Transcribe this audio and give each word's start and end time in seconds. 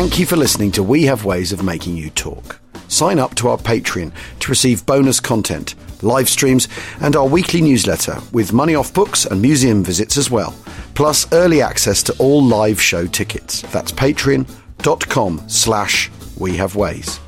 Thank 0.00 0.18
you 0.18 0.24
for 0.24 0.36
listening 0.36 0.72
to 0.72 0.82
We 0.82 1.02
Have 1.04 1.26
Ways 1.26 1.52
of 1.52 1.62
Making 1.62 1.94
You 1.94 2.08
Talk. 2.08 2.58
Sign 2.88 3.18
up 3.18 3.34
to 3.34 3.50
our 3.50 3.58
Patreon 3.58 4.12
to 4.38 4.48
receive 4.48 4.86
bonus 4.86 5.20
content, 5.20 5.74
live 6.02 6.26
streams, 6.26 6.68
and 7.02 7.14
our 7.14 7.28
weekly 7.28 7.60
newsletter 7.60 8.18
with 8.32 8.50
money 8.50 8.74
off 8.74 8.94
books 8.94 9.26
and 9.26 9.42
museum 9.42 9.84
visits 9.84 10.16
as 10.16 10.30
well, 10.30 10.56
plus 10.94 11.30
early 11.34 11.60
access 11.60 12.02
to 12.04 12.16
all 12.18 12.42
live 12.42 12.80
show 12.80 13.04
tickets. 13.04 13.60
That's 13.72 13.92
patreon.com 13.92 15.42
slash 15.48 16.10
we 16.38 16.56
have 16.56 16.76
ways. 16.76 17.20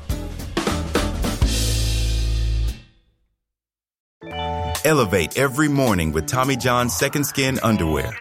Elevate 4.83 5.37
every 5.37 5.67
morning 5.67 6.11
with 6.11 6.25
Tommy 6.25 6.55
John's 6.55 6.97
Second 6.97 7.25
Skin 7.25 7.59
Underwear. 7.61 8.17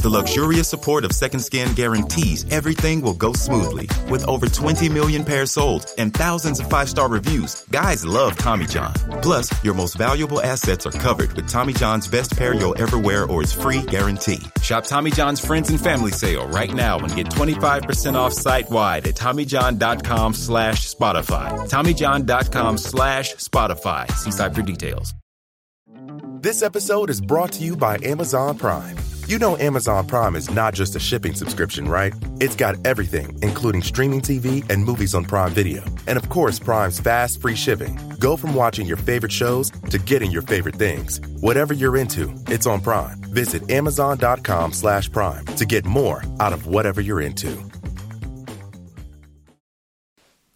The 0.00 0.08
luxurious 0.08 0.68
support 0.68 1.04
of 1.04 1.10
Second 1.10 1.40
Skin 1.40 1.74
guarantees 1.74 2.46
everything 2.52 3.00
will 3.00 3.14
go 3.14 3.32
smoothly. 3.32 3.88
With 4.08 4.24
over 4.28 4.46
20 4.46 4.88
million 4.90 5.24
pairs 5.24 5.50
sold 5.50 5.86
and 5.98 6.14
thousands 6.14 6.60
of 6.60 6.70
five 6.70 6.88
star 6.88 7.08
reviews, 7.08 7.64
guys 7.70 8.04
love 8.06 8.36
Tommy 8.38 8.66
John. 8.66 8.94
Plus, 9.22 9.52
your 9.64 9.74
most 9.74 9.98
valuable 9.98 10.40
assets 10.40 10.86
are 10.86 10.92
covered 10.92 11.32
with 11.32 11.48
Tommy 11.48 11.72
John's 11.72 12.06
best 12.06 12.36
pair 12.36 12.54
you'll 12.54 12.80
ever 12.80 12.96
wear 12.96 13.26
or 13.26 13.42
its 13.42 13.52
free 13.52 13.82
guarantee. 13.82 14.38
Shop 14.62 14.84
Tommy 14.84 15.10
John's 15.10 15.44
Friends 15.44 15.68
and 15.68 15.80
Family 15.80 16.12
Sale 16.12 16.46
right 16.46 16.72
now 16.72 17.00
and 17.00 17.14
get 17.16 17.26
25% 17.26 18.14
off 18.14 18.32
site 18.32 18.70
wide 18.70 19.04
at 19.04 19.16
TommyJohn.com 19.16 20.32
slash 20.32 20.94
Spotify. 20.94 21.50
TommyJohn.com 21.68 22.78
slash 22.78 23.34
Spotify. 23.34 24.08
See 24.12 24.30
site 24.30 24.54
for 24.54 24.62
details. 24.62 25.12
This 26.40 26.62
episode 26.62 27.10
is 27.10 27.20
brought 27.20 27.50
to 27.54 27.64
you 27.64 27.74
by 27.74 27.98
Amazon 28.04 28.56
Prime. 28.56 28.96
You 29.28 29.38
know 29.38 29.58
Amazon 29.58 30.06
Prime 30.06 30.36
is 30.36 30.48
not 30.48 30.72
just 30.72 30.96
a 30.96 30.98
shipping 30.98 31.34
subscription, 31.34 31.86
right? 31.86 32.14
It's 32.40 32.56
got 32.56 32.76
everything, 32.86 33.38
including 33.42 33.82
streaming 33.82 34.22
TV 34.22 34.66
and 34.70 34.82
movies 34.82 35.14
on 35.14 35.26
Prime 35.26 35.52
Video. 35.52 35.84
And 36.06 36.16
of 36.16 36.30
course, 36.30 36.58
Prime's 36.58 36.98
fast, 36.98 37.42
free 37.42 37.54
shipping. 37.54 37.98
Go 38.18 38.38
from 38.38 38.54
watching 38.54 38.86
your 38.86 38.96
favorite 38.96 39.30
shows 39.30 39.68
to 39.90 39.98
getting 39.98 40.30
your 40.30 40.40
favorite 40.40 40.76
things. 40.76 41.20
Whatever 41.42 41.74
you're 41.74 41.98
into, 41.98 42.32
it's 42.46 42.66
on 42.66 42.80
Prime. 42.80 43.18
Visit 43.24 43.70
Amazon.com 43.70 44.72
slash 44.72 45.12
Prime 45.12 45.44
to 45.44 45.66
get 45.66 45.84
more 45.84 46.24
out 46.40 46.54
of 46.54 46.66
whatever 46.66 47.02
you're 47.02 47.20
into. 47.20 47.54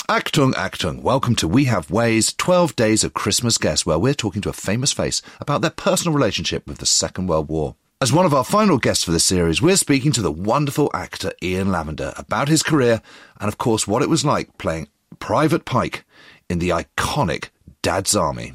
Achtung, 0.09 0.55
Achtung. 0.55 1.03
Welcome 1.03 1.37
to 1.37 1.47
We 1.47 1.67
Have 1.67 1.91
Ways 1.91 2.33
12 2.33 2.75
Days 2.75 3.05
of 3.05 3.13
Christmas 3.13 3.59
Guests, 3.59 3.85
where 3.85 3.99
we're 3.99 4.15
talking 4.15 4.41
to 4.41 4.49
a 4.49 4.55
famous 4.55 4.93
face 4.93 5.21
about 5.43 5.61
their 5.61 5.71
personal 5.71 6.15
relationship 6.15 6.67
with 6.67 6.79
the 6.79 6.87
Second 6.87 7.27
World 7.27 7.51
War. 7.51 7.77
As 8.03 8.13
one 8.13 8.27
of 8.27 8.35
our 8.35 8.43
final 8.43 8.79
guests 8.79 9.05
for 9.05 9.13
this 9.13 9.23
series, 9.23 9.63
we're 9.63 9.77
speaking 9.77 10.11
to 10.11 10.23
the 10.23 10.33
wonderful 10.33 10.91
actor 10.93 11.31
Ian 11.41 11.71
Lavender 11.71 12.13
about 12.17 12.49
his 12.49 12.65
career 12.65 13.01
and, 13.39 13.47
of 13.47 13.59
course, 13.59 13.87
what 13.87 14.03
it 14.03 14.09
was 14.09 14.25
like 14.25 14.59
playing 14.59 14.89
Private 15.21 15.65
Pike 15.65 16.05
in 16.51 16.59
the 16.59 16.71
iconic 16.71 17.51
Dad's 17.81 18.17
Army. 18.17 18.55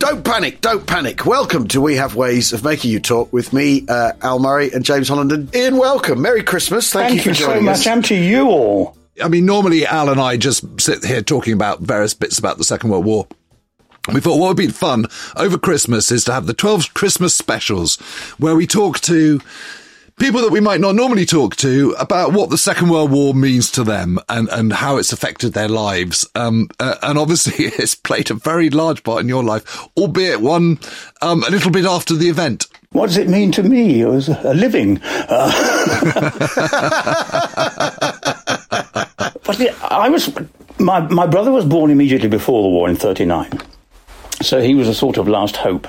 Don't 0.00 0.24
panic, 0.24 0.60
don't 0.60 0.84
panic. 0.84 1.24
Welcome 1.24 1.68
to 1.68 1.80
We 1.80 1.94
Have 1.94 2.16
Ways 2.16 2.52
of 2.52 2.64
Making 2.64 2.90
You 2.90 2.98
Talk 2.98 3.32
with 3.32 3.52
me, 3.52 3.86
uh, 3.88 4.14
Al 4.22 4.40
Murray, 4.40 4.72
and 4.72 4.84
James 4.84 5.06
Holland. 5.06 5.30
And 5.30 5.54
Ian, 5.54 5.76
welcome. 5.76 6.20
Merry 6.20 6.42
Christmas. 6.42 6.92
Thank, 6.92 7.10
Thank 7.10 7.24
you 7.24 7.30
you 7.30 7.34
for 7.36 7.40
so 7.42 7.46
joining 7.50 7.64
much, 7.66 7.78
us. 7.78 7.86
and 7.86 8.04
to 8.06 8.16
you 8.16 8.48
all. 8.48 8.96
I 9.22 9.28
mean, 9.28 9.46
normally 9.46 9.86
Al 9.86 10.08
and 10.08 10.20
I 10.20 10.36
just 10.36 10.80
sit 10.80 11.04
here 11.04 11.22
talking 11.22 11.52
about 11.52 11.80
various 11.80 12.14
bits 12.14 12.38
about 12.38 12.58
the 12.58 12.64
Second 12.64 12.90
World 12.90 13.04
War. 13.04 13.28
We 14.12 14.20
thought 14.20 14.38
what 14.38 14.48
would 14.48 14.56
be 14.56 14.68
fun 14.68 15.06
over 15.36 15.56
Christmas 15.56 16.10
is 16.10 16.24
to 16.24 16.32
have 16.32 16.46
the 16.46 16.52
12 16.52 16.92
Christmas 16.92 17.34
specials 17.34 17.96
where 18.38 18.54
we 18.54 18.66
talk 18.66 19.00
to 19.00 19.40
people 20.18 20.42
that 20.42 20.52
we 20.52 20.60
might 20.60 20.80
not 20.80 20.94
normally 20.94 21.24
talk 21.24 21.56
to 21.56 21.94
about 21.98 22.32
what 22.32 22.50
the 22.50 22.58
Second 22.58 22.90
World 22.90 23.10
War 23.10 23.34
means 23.34 23.70
to 23.72 23.82
them 23.82 24.18
and, 24.28 24.48
and 24.50 24.72
how 24.74 24.98
it's 24.98 25.12
affected 25.12 25.54
their 25.54 25.68
lives. 25.68 26.28
Um, 26.34 26.68
uh, 26.78 26.96
and 27.02 27.18
obviously 27.18 27.64
it's 27.78 27.94
played 27.94 28.30
a 28.30 28.34
very 28.34 28.68
large 28.68 29.02
part 29.04 29.22
in 29.22 29.28
your 29.28 29.44
life, 29.44 29.88
albeit 29.96 30.40
one, 30.40 30.78
um, 31.22 31.42
a 31.44 31.50
little 31.50 31.70
bit 31.70 31.86
after 31.86 32.14
the 32.14 32.28
event. 32.28 32.66
What 32.92 33.06
does 33.06 33.16
it 33.16 33.28
mean 33.28 33.50
to 33.52 33.62
me 33.62 34.02
as 34.02 34.28
a 34.28 34.54
living? 34.54 35.00
Uh, 35.02 35.50
but 39.46 39.60
I 39.82 40.08
was 40.08 40.32
my 40.78 41.00
my 41.00 41.26
brother 41.26 41.52
was 41.52 41.64
born 41.64 41.90
immediately 41.90 42.28
before 42.28 42.62
the 42.62 42.68
war 42.68 42.88
in 42.88 42.96
'39, 42.96 43.60
so 44.42 44.60
he 44.60 44.74
was 44.74 44.88
a 44.88 44.94
sort 44.94 45.16
of 45.16 45.28
last 45.28 45.56
hope. 45.56 45.86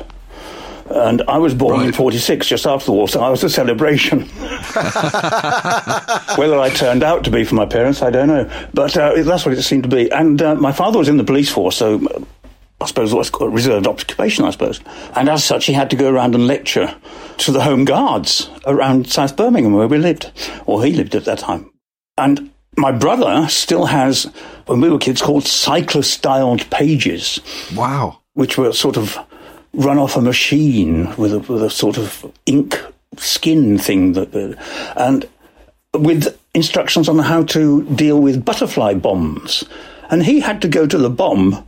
And 0.87 1.23
I 1.27 1.39
was 1.39 1.55
born 1.55 1.79
in 1.79 1.87
Right. 1.87 1.95
46, 1.95 2.45
just 2.45 2.67
after 2.67 2.85
the 2.85 2.91
war, 2.91 3.07
so 3.09 3.19
I 3.19 3.29
was 3.29 3.43
a 3.43 3.49
celebration. 3.49 4.19
Whether 6.37 6.59
I 6.59 6.69
turned 6.71 7.01
out 7.01 7.23
to 7.23 7.31
be 7.31 7.43
for 7.43 7.55
my 7.55 7.65
parents, 7.65 8.03
I 8.03 8.11
don't 8.11 8.27
know. 8.27 8.47
But 8.71 8.95
uh, 8.95 9.23
that's 9.23 9.47
what 9.47 9.57
it 9.57 9.63
seemed 9.63 9.81
to 9.83 9.89
be. 9.89 10.11
And 10.11 10.39
uh, 10.43 10.53
my 10.53 10.71
father 10.71 10.99
was 10.99 11.09
in 11.09 11.17
the 11.17 11.23
police 11.23 11.49
force, 11.49 11.77
so 11.77 12.05
uh, 12.05 12.19
I 12.81 12.85
suppose 12.85 13.13
it 13.13 13.15
was 13.15 13.31
a 13.41 13.49
reserved 13.49 13.87
occupation, 13.87 14.45
I 14.45 14.51
suppose. 14.51 14.79
And 15.15 15.27
as 15.27 15.43
such, 15.43 15.65
he 15.65 15.73
had 15.73 15.89
to 15.89 15.95
go 15.95 16.07
around 16.07 16.35
and 16.35 16.45
lecture 16.45 16.93
to 17.37 17.51
the 17.51 17.63
Home 17.63 17.83
Guards 17.83 18.51
around 18.67 19.09
South 19.09 19.35
Birmingham, 19.35 19.73
where 19.73 19.87
we 19.87 19.97
lived, 19.97 20.31
or 20.67 20.83
he 20.83 20.93
lived 20.93 21.15
at 21.15 21.25
that 21.25 21.39
time. 21.39 21.71
And 22.15 22.51
my 22.77 22.91
brother 22.91 23.47
still 23.49 23.85
has, 23.85 24.23
when 24.65 24.81
we 24.81 24.89
were 24.89 24.97
kids, 24.99 25.21
called 25.21 25.43
cyclo-styled 25.43 26.69
pages 26.69 27.39
Wow. 27.75 28.19
which 28.33 28.57
were 28.57 28.73
sort 28.73 28.97
of 28.97 29.17
run 29.73 29.97
off 29.97 30.15
a 30.15 30.21
machine 30.21 31.13
with 31.17 31.33
a, 31.33 31.39
with 31.39 31.63
a 31.63 31.69
sort 31.69 31.97
of 31.97 32.31
ink 32.45 32.79
skin 33.17 33.77
thing 33.77 34.13
that, 34.13 34.33
uh, 34.35 34.55
and 34.97 35.25
with 35.93 36.37
instructions 36.53 37.07
on 37.09 37.19
how 37.19 37.43
to 37.43 37.83
deal 37.95 38.19
with 38.21 38.43
butterfly 38.43 38.93
bombs. 38.93 39.63
And 40.09 40.23
he 40.23 40.39
had 40.39 40.61
to 40.61 40.67
go 40.67 40.85
to 40.85 40.97
the 40.97 41.09
bomb 41.09 41.65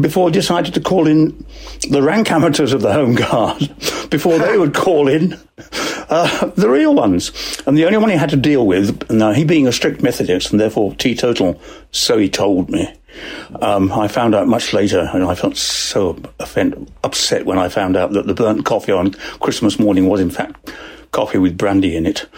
before 0.00 0.28
he 0.28 0.32
decided 0.32 0.72
to 0.74 0.80
call 0.80 1.06
in 1.06 1.44
the 1.88 2.02
rank 2.02 2.30
amateurs 2.30 2.72
of 2.72 2.80
the 2.82 2.92
Home 2.92 3.14
Guard 3.14 3.58
before 4.10 4.38
they 4.38 4.56
would 4.56 4.74
call 4.74 5.08
in 5.08 5.38
uh, 6.10 6.46
the 6.56 6.68
real 6.68 6.94
ones. 6.94 7.32
And 7.66 7.76
the 7.78 7.86
only 7.86 7.98
one 7.98 8.10
he 8.10 8.16
had 8.16 8.30
to 8.30 8.36
deal 8.36 8.66
with, 8.66 9.10
now 9.10 9.32
he 9.32 9.44
being 9.44 9.66
a 9.66 9.72
strict 9.72 10.02
Methodist 10.02 10.50
and 10.50 10.60
therefore 10.60 10.94
teetotal, 10.96 11.60
so 11.92 12.18
he 12.18 12.28
told 12.28 12.68
me. 12.70 12.92
Um, 13.60 13.90
I 13.92 14.06
found 14.08 14.34
out 14.34 14.46
much 14.46 14.72
later, 14.72 15.10
and 15.12 15.24
I 15.24 15.34
felt 15.34 15.56
so 15.56 16.16
offend- 16.38 16.90
upset 17.02 17.44
when 17.44 17.58
I 17.58 17.68
found 17.68 17.96
out 17.96 18.12
that 18.12 18.26
the 18.26 18.34
burnt 18.34 18.64
coffee 18.64 18.92
on 18.92 19.12
Christmas 19.40 19.78
morning 19.78 20.08
was 20.08 20.20
in 20.20 20.30
fact 20.30 20.70
coffee 21.12 21.38
with 21.38 21.58
brandy 21.58 21.96
in 21.96 22.06
it. 22.06 22.20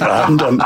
and, 0.00 0.42
um, 0.42 0.58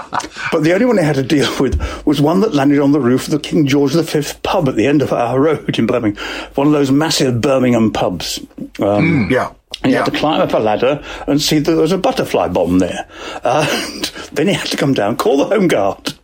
but 0.52 0.62
the 0.64 0.72
only 0.72 0.86
one 0.86 0.98
I 0.98 1.02
had 1.02 1.14
to 1.16 1.22
deal 1.22 1.48
with 1.60 1.80
was 2.04 2.20
one 2.20 2.40
that 2.40 2.54
landed 2.54 2.80
on 2.80 2.92
the 2.92 3.00
roof 3.00 3.26
of 3.26 3.30
the 3.30 3.38
King 3.38 3.66
George 3.66 3.92
V 3.92 4.22
pub 4.42 4.68
at 4.68 4.74
the 4.76 4.86
end 4.86 5.02
of 5.02 5.12
our 5.12 5.38
road 5.46 5.78
in 5.78 5.86
Birmingham. 5.86 6.22
One 6.54 6.66
of 6.66 6.72
those 6.72 6.90
massive 6.90 7.40
Birmingham 7.40 7.92
pubs. 7.92 8.40
Um, 8.80 9.28
Yeah. 9.30 9.52
And 9.82 9.90
he 9.90 9.92
Yeah. 9.92 10.04
had 10.04 10.12
to 10.12 10.18
climb 10.18 10.40
up 10.40 10.52
a 10.54 10.58
ladder 10.58 11.02
and 11.26 11.40
see 11.40 11.58
that 11.58 11.70
there 11.70 11.80
was 11.80 11.92
a 11.92 11.98
butterfly 11.98 12.48
bomb 12.48 12.78
there. 12.78 13.06
And 13.44 14.04
then 14.32 14.48
he 14.48 14.54
had 14.54 14.68
to 14.68 14.76
come 14.76 14.94
down, 14.94 15.16
call 15.16 15.36
the 15.36 15.44
Home 15.46 15.68
Guard. 15.68 16.14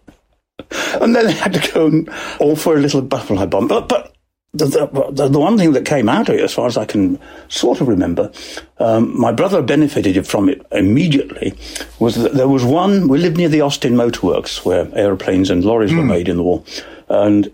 And 1.01 1.15
then 1.15 1.27
they 1.27 1.33
had 1.33 1.53
to 1.55 1.73
go 1.73 1.87
and 1.87 2.09
all 2.39 2.57
for 2.57 2.77
a 2.77 2.81
little 2.81 3.03
butterfly 3.03 3.47
bomb. 3.47 3.69
But, 3.69 3.89
but 3.89 4.15
the, 4.55 4.67
the, 5.13 5.29
the 5.29 5.39
one 5.41 5.57
thing 5.59 5.73
that 5.73 5.85
came 5.87 6.09
out 6.09 6.29
of 6.29 6.35
it, 6.37 6.41
as 6.43 6.53
far 6.55 6.67
as 6.67 6.77
I 6.77 6.85
can 6.85 7.19
sort 7.49 7.81
of 7.81 7.89
remember, 7.89 8.31
um, 8.79 9.19
my 9.19 9.33
brother 9.33 9.63
benefited 9.63 10.27
from 10.27 10.49
it 10.49 10.65
immediately, 10.73 11.55
was 11.99 12.15
that 12.17 12.35
there 12.35 12.49
was 12.49 12.65
one, 12.65 13.09
we 13.09 13.19
lived 13.19 13.37
near 13.39 13.49
the 13.49 13.61
Austin 13.63 13.97
Motor 13.97 14.27
Works, 14.27 14.65
where 14.65 14.89
aeroplanes 14.95 15.51
and 15.51 15.65
lorries 15.65 15.93
were 15.95 16.05
made 16.05 16.29
in 16.29 16.37
the 16.37 16.43
war. 16.43 16.63
And 17.09 17.51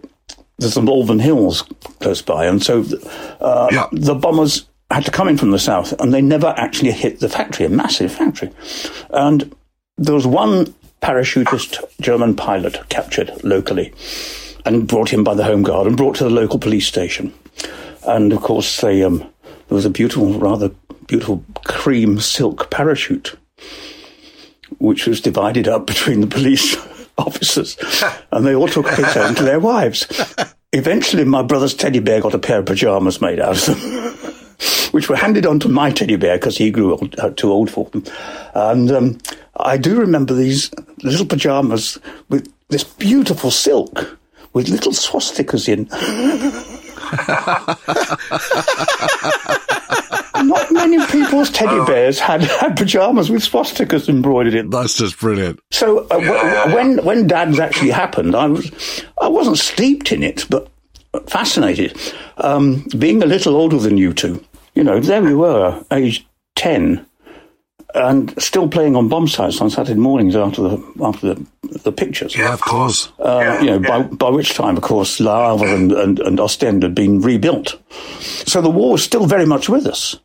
there's 0.59 0.75
the 0.75 0.83
Malvern 0.83 1.21
Hills 1.21 1.63
close 2.01 2.21
by. 2.23 2.47
And 2.47 2.63
so 2.63 2.85
uh, 3.41 3.69
Yeah. 3.73 3.87
the 3.93 4.15
bombers 4.15 4.67
had 4.91 5.05
to 5.05 5.11
come 5.11 5.29
in 5.29 5.37
from 5.37 5.51
the 5.51 5.59
south, 5.59 5.93
and 6.01 6.13
they 6.13 6.23
never 6.23 6.55
actually 6.57 6.93
hit 6.93 7.21
the 7.21 7.29
factory, 7.29 7.67
a 7.67 7.69
massive 7.69 8.13
factory. 8.13 8.51
And 9.11 9.55
there 9.97 10.15
was 10.15 10.27
one 10.27 10.75
parachutist 11.03 11.83
German 12.01 12.35
pilot 12.35 12.89
captured 12.89 13.45
locally 13.45 13.93
and 14.65 14.89
brought 14.89 15.13
in 15.13 15.25
by 15.25 15.35
the 15.35 15.45
Home 15.45 15.63
Guard 15.63 15.87
and 15.87 15.97
brought 15.97 16.17
to 16.17 16.25
the 16.25 16.31
local 16.31 16.59
police 16.59 16.87
station. 16.87 17.33
And 18.07 18.33
of 18.33 18.41
course, 18.41 18.81
they, 18.81 19.03
um, 19.03 19.19
there 19.19 19.77
was 19.77 19.85
a 19.85 19.91
beautiful, 19.91 20.33
rather 20.39 20.71
beautiful 21.07 21.45
cream 21.65 22.21
silk 22.21 22.71
parachute, 22.71 23.37
which 24.79 25.07
was 25.07 25.21
divided 25.21 25.69
up 25.69 25.87
between 25.87 26.21
the 26.21 26.27
police 26.27 26.77
officers, 27.19 27.77
and 28.33 28.47
they 28.47 28.55
all 28.55 28.69
took 28.69 28.87
it 28.87 29.05
home 29.05 29.35
to 29.35 29.43
their 29.43 29.61
wives. 29.61 30.07
Eventually, 30.73 31.25
my 31.25 31.43
brother's 31.43 31.75
teddy 31.75 31.99
bear 31.99 32.21
got 32.21 32.35
a 32.35 32.39
pair 32.39 32.61
of 32.61 32.67
pajamas 32.67 33.21
made 33.21 33.41
out 33.41 33.69
of 33.69 33.81
them. 33.83 34.28
Which 34.99 35.09
were 35.09 35.15
handed 35.15 35.47
on 35.47 35.61
to 35.61 35.69
my 35.69 35.93
teddy 35.93 36.17
bear 36.17 36.39
because 36.39 36.59
he 36.59 36.73
grew 36.73 36.91
old, 36.91 37.15
uh, 37.21 37.31
too 37.31 37.53
old 37.53 37.71
for 37.71 37.85
them. 37.91 38.03
And 38.55 38.91
um, 38.91 39.19
I 39.61 39.77
do 39.77 39.95
remember 39.95 40.35
these 40.35 40.73
little 41.05 41.25
pajamas 41.25 42.01
with 42.31 42.53
this 42.67 42.83
beautiful 42.83 43.53
silk 43.53 44.19
with 44.55 44.69
little 44.69 44.91
swastikas 44.91 45.69
in. 45.69 45.87
Not 50.45 50.73
many 50.73 50.99
people's 51.07 51.51
teddy 51.51 51.81
bears 51.87 52.19
had, 52.19 52.43
had 52.43 52.77
pajamas 52.77 53.31
with 53.31 53.43
swastikas 53.43 54.09
embroidered 54.09 54.55
in. 54.55 54.71
That's 54.71 54.99
just 54.99 55.17
brilliant. 55.21 55.61
So 55.71 56.09
uh, 56.09 56.19
w- 56.19 56.75
when 56.75 57.05
when 57.05 57.29
Dad's 57.29 57.61
actually 57.61 57.91
happened, 57.91 58.35
I 58.35 58.49
was 58.49 59.05
I 59.23 59.29
wasn't 59.29 59.59
steeped 59.59 60.11
in 60.11 60.25
it, 60.25 60.45
but 60.51 60.69
fascinated. 61.29 61.97
Um, 62.39 62.85
being 62.99 63.23
a 63.23 63.27
little 63.27 63.55
older 63.55 63.79
than 63.79 63.97
you 63.97 64.13
two, 64.13 64.45
you 64.79 64.85
know, 64.85 65.01
there 65.01 65.21
we 65.21 65.35
were, 65.35 65.85
aged 65.91 66.25
ten, 66.55 67.05
and 67.97 68.41
still 68.41 68.69
playing 68.69 68.95
on 68.95 69.09
bomb 69.09 69.27
sites 69.27 69.61
on 69.61 69.71
Saturday 69.71 69.99
mornings 69.99 70.37
after 70.37 70.63
the 70.63 70.93
after 71.03 71.35
the, 71.35 71.47
the 71.83 71.91
pictures. 71.91 72.37
Yeah, 72.37 72.53
of 72.53 72.61
course. 72.61 73.11
Uh, 73.19 73.59
you 73.61 73.67
know, 73.67 73.81
by, 73.81 74.03
by 74.03 74.31
which 74.31 74.55
time, 74.55 74.77
of 74.77 74.85
course, 74.85 75.19
La 75.19 75.51
Havre 75.51 75.75
and, 75.75 75.91
and, 75.91 76.21
and 76.21 76.39
Ostend 76.39 76.85
had 76.85 76.95
been 76.95 77.21
rebuilt. 77.21 77.77
So 78.21 78.63
the 78.63 78.71
war 78.71 78.93
was 78.93 79.03
still 79.03 79.27
very 79.27 79.47
much 79.47 79.69
with 79.69 79.85
us, 79.85 80.17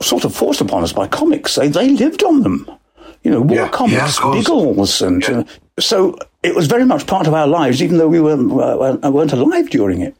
sort 0.00 0.24
of 0.24 0.34
forced 0.34 0.62
upon 0.62 0.84
us 0.84 0.92
by 0.94 1.06
comics. 1.06 1.56
They, 1.56 1.68
they 1.68 1.90
lived 1.90 2.24
on 2.24 2.42
them. 2.42 2.70
You 3.24 3.32
know, 3.32 3.42
war 3.42 3.56
Yeah, 3.56 3.68
comics, 3.68 4.18
yeah. 4.18 4.32
Biggles, 4.32 5.02
and 5.02 5.22
uh, 5.28 5.44
so 5.78 6.16
it 6.42 6.54
was 6.54 6.66
very 6.66 6.86
much 6.86 7.06
part 7.06 7.26
of 7.26 7.34
our 7.34 7.46
lives, 7.46 7.82
even 7.82 7.98
though 7.98 8.08
we 8.08 8.22
weren't, 8.22 8.50
uh, 8.52 9.10
weren't 9.10 9.32
alive 9.34 9.68
during 9.68 10.00
it. 10.00 10.16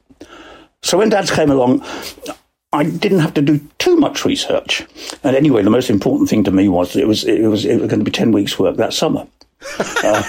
So 0.83 0.99
when 0.99 1.09
Dad 1.09 1.31
came 1.31 1.51
along, 1.51 1.83
I 2.73 2.85
didn't 2.85 3.21
have 3.21 3.35
to 3.35 3.43
do 3.43 3.61
too 3.79 3.97
much 3.97 4.25
research. 4.25 4.87
And 5.25 5.35
anyway, 5.35 5.63
the 5.63 5.71
most 5.71 5.89
important 5.89 6.29
thing 6.29 6.45
to 6.45 6.51
me 6.51 6.69
was 6.69 6.97
it 6.97 7.09
was 7.09 7.25
it 7.25 7.47
was 7.49 7.65
it 7.65 7.81
was 7.81 7.89
going 7.89 8.01
to 8.01 8.05
be 8.05 8.11
ten 8.11 8.31
weeks' 8.31 8.59
work 8.59 8.77
that 8.77 8.93
summer, 8.93 9.27
uh, 10.05 10.23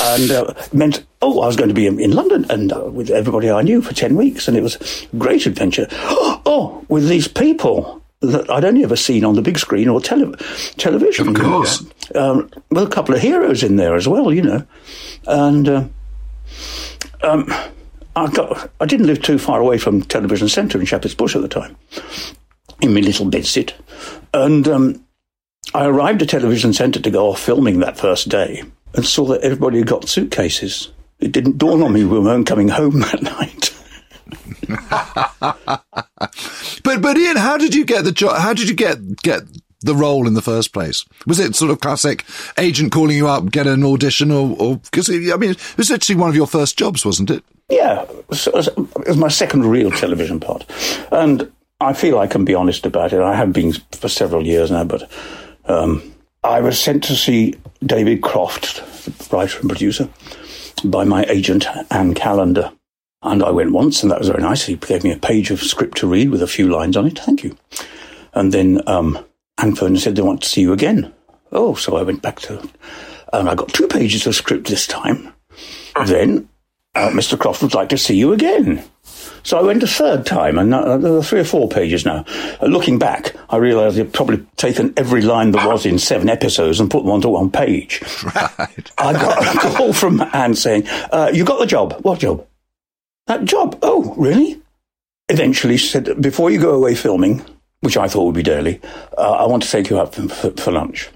and 0.00 0.30
uh, 0.30 0.52
meant 0.72 1.06
oh 1.22 1.40
I 1.40 1.46
was 1.46 1.56
going 1.56 1.70
to 1.70 1.74
be 1.74 1.86
in, 1.86 1.98
in 1.98 2.10
London 2.12 2.44
and 2.50 2.70
uh, 2.72 2.90
with 2.90 3.10
everybody 3.10 3.50
I 3.50 3.62
knew 3.62 3.80
for 3.80 3.94
ten 3.94 4.14
weeks, 4.14 4.46
and 4.46 4.58
it 4.58 4.62
was 4.62 5.06
a 5.12 5.16
great 5.16 5.46
adventure. 5.46 5.88
Oh, 6.48 6.86
with 6.88 7.08
these 7.08 7.26
people 7.26 8.00
that 8.20 8.48
I'd 8.48 8.64
only 8.64 8.84
ever 8.84 8.94
seen 8.94 9.24
on 9.24 9.34
the 9.34 9.42
big 9.42 9.58
screen 9.58 9.88
or 9.88 10.00
tele- 10.00 10.36
television. 10.76 11.30
Of 11.30 11.34
course. 11.34 11.84
Um, 12.14 12.48
well, 12.70 12.86
a 12.86 12.88
couple 12.88 13.16
of 13.16 13.20
heroes 13.20 13.64
in 13.64 13.74
there 13.74 13.96
as 13.96 14.06
well, 14.06 14.32
you 14.32 14.42
know, 14.42 14.64
and. 15.26 15.68
Uh, 15.68 15.84
um, 17.22 17.52
I 18.16 18.30
got. 18.30 18.70
I 18.80 18.86
didn't 18.86 19.06
live 19.06 19.22
too 19.22 19.38
far 19.38 19.60
away 19.60 19.78
from 19.78 20.02
Television 20.02 20.48
Centre 20.48 20.80
in 20.80 20.86
Shepherd's 20.86 21.14
Bush 21.14 21.36
at 21.36 21.42
the 21.42 21.48
time, 21.48 21.76
in 22.80 22.94
my 22.94 23.00
little 23.00 23.26
bedsit, 23.26 23.74
and 24.32 24.66
um, 24.66 25.04
I 25.74 25.84
arrived 25.84 26.22
at 26.22 26.30
Television 26.30 26.72
Centre 26.72 27.00
to 27.00 27.10
go 27.10 27.28
off 27.28 27.40
filming 27.40 27.80
that 27.80 27.98
first 27.98 28.28
day, 28.28 28.62
and 28.94 29.04
saw 29.04 29.26
that 29.26 29.42
everybody 29.42 29.78
had 29.78 29.86
got 29.86 30.08
suitcases. 30.08 30.90
It 31.20 31.32
didn't 31.32 31.58
dawn 31.58 31.82
on 31.82 31.92
me 31.92 32.04
we 32.04 32.18
weren't 32.18 32.46
coming 32.46 32.68
home 32.68 33.00
that 33.12 33.22
night. 33.22 33.72
But 36.86 37.02
but 37.02 37.18
Ian, 37.18 37.36
how 37.36 37.58
did 37.58 37.74
you 37.74 37.84
get 37.84 38.04
the 38.04 38.12
job? 38.12 38.38
How 38.38 38.54
did 38.54 38.68
you 38.68 38.74
get 38.76 39.20
get 39.22 39.42
the 39.80 39.94
role 39.94 40.28
in 40.28 40.34
the 40.34 40.42
first 40.42 40.72
place? 40.72 41.04
Was 41.26 41.40
it 41.40 41.56
sort 41.56 41.72
of 41.72 41.80
classic 41.80 42.24
agent 42.58 42.92
calling 42.92 43.16
you 43.16 43.26
up, 43.26 43.50
get 43.50 43.66
an 43.66 43.82
audition, 43.82 44.30
or 44.30 44.76
because 44.76 45.10
I 45.10 45.36
mean 45.36 45.50
it 45.50 45.76
was 45.76 45.90
actually 45.90 46.14
one 46.14 46.28
of 46.28 46.36
your 46.36 46.46
first 46.46 46.78
jobs, 46.78 47.04
wasn't 47.04 47.30
it? 47.30 47.42
Yeah, 47.68 48.02
it 48.02 48.28
was, 48.28 48.46
it 48.46 49.08
was 49.08 49.16
my 49.16 49.28
second 49.28 49.66
real 49.66 49.90
television 49.90 50.38
part, 50.38 50.64
and 51.10 51.50
I 51.80 51.94
feel 51.94 52.18
I 52.18 52.28
can 52.28 52.44
be 52.44 52.54
honest 52.54 52.86
about 52.86 53.12
it. 53.12 53.20
I 53.20 53.34
have 53.34 53.52
been 53.52 53.72
for 53.92 54.08
several 54.08 54.46
years 54.46 54.70
now, 54.70 54.84
but 54.84 55.10
um, 55.64 56.14
I 56.44 56.60
was 56.60 56.78
sent 56.78 57.02
to 57.04 57.16
see 57.16 57.54
David 57.84 58.22
Croft, 58.22 58.76
the 59.04 59.36
writer 59.36 59.58
and 59.58 59.68
producer, 59.68 60.08
by 60.84 61.04
my 61.04 61.24
agent 61.24 61.66
Anne 61.90 62.14
Callender, 62.14 62.70
and 63.22 63.42
I 63.42 63.50
went 63.50 63.72
once, 63.72 64.02
and 64.02 64.12
that 64.12 64.20
was 64.20 64.28
very 64.28 64.42
nice. 64.42 64.64
He 64.64 64.76
gave 64.76 65.02
me 65.02 65.10
a 65.10 65.18
page 65.18 65.50
of 65.50 65.60
script 65.60 65.98
to 65.98 66.06
read 66.06 66.30
with 66.30 66.42
a 66.42 66.46
few 66.46 66.68
lines 66.68 66.96
on 66.96 67.06
it. 67.06 67.18
Thank 67.18 67.42
you. 67.42 67.56
And 68.32 68.52
then 68.52 68.80
um, 68.86 69.18
Anne 69.58 69.74
phoned 69.74 69.94
and 69.94 70.00
said 70.00 70.14
they 70.14 70.22
want 70.22 70.42
to 70.42 70.48
see 70.48 70.60
you 70.60 70.72
again. 70.72 71.12
Oh, 71.50 71.74
so 71.74 71.96
I 71.96 72.02
went 72.02 72.22
back 72.22 72.38
to, 72.40 72.60
and 73.32 73.48
I 73.48 73.54
got 73.56 73.72
two 73.72 73.88
pages 73.88 74.26
of 74.26 74.36
script 74.36 74.68
this 74.68 74.86
time. 74.86 75.32
Then 76.06 76.48
uh, 76.96 77.10
Mr. 77.10 77.38
Croft 77.38 77.62
would 77.62 77.74
like 77.74 77.90
to 77.90 77.98
see 77.98 78.16
you 78.16 78.32
again. 78.32 78.82
So 79.42 79.56
I 79.58 79.62
went 79.62 79.82
a 79.82 79.86
third 79.86 80.26
time, 80.26 80.58
and 80.58 80.74
uh, 80.74 80.96
there 80.98 81.14
are 81.14 81.22
three 81.22 81.38
or 81.38 81.44
four 81.44 81.68
pages 81.68 82.04
now. 82.04 82.24
Uh, 82.60 82.66
looking 82.66 82.98
back, 82.98 83.32
I 83.48 83.58
realised 83.58 83.96
he'd 83.96 84.12
probably 84.12 84.44
taken 84.56 84.92
every 84.96 85.22
line 85.22 85.52
there 85.52 85.66
was 85.66 85.86
in 85.86 86.00
seven 86.00 86.28
episodes 86.28 86.80
and 86.80 86.90
put 86.90 87.04
them 87.04 87.12
onto 87.12 87.28
one 87.28 87.50
page. 87.50 88.02
Right. 88.24 88.90
I 88.98 89.12
got 89.12 89.54
a 89.54 89.58
call 89.76 89.92
from 89.92 90.20
Anne 90.32 90.54
saying, 90.54 90.88
uh, 90.88 91.30
You 91.32 91.44
got 91.44 91.60
the 91.60 91.66
job. 91.66 91.96
What 92.02 92.18
job? 92.18 92.44
That 93.28 93.44
job. 93.44 93.78
Oh, 93.82 94.14
really? 94.16 94.60
Eventually, 95.28 95.76
she 95.76 95.88
said, 95.88 96.20
Before 96.20 96.50
you 96.50 96.58
go 96.58 96.74
away 96.74 96.94
filming, 96.94 97.44
which 97.80 97.96
I 97.96 98.08
thought 98.08 98.24
would 98.24 98.34
be 98.34 98.42
daily, 98.42 98.80
uh, 99.16 99.32
I 99.32 99.46
want 99.46 99.62
to 99.62 99.70
take 99.70 99.90
you 99.90 100.00
out 100.00 100.14
for, 100.14 100.28
for, 100.28 100.50
for 100.52 100.72
lunch. 100.72 101.08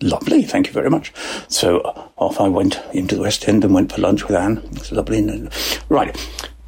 Lovely, 0.00 0.42
thank 0.42 0.66
you 0.66 0.72
very 0.72 0.90
much. 0.90 1.12
So 1.48 1.80
off 2.16 2.40
I 2.40 2.48
went 2.48 2.80
into 2.92 3.16
the 3.16 3.22
West 3.22 3.48
End 3.48 3.64
and 3.64 3.72
went 3.74 3.92
for 3.92 4.00
lunch 4.00 4.26
with 4.26 4.36
Anne. 4.36 4.62
It's 4.72 4.92
lovely. 4.92 5.48
Right, 5.88 6.16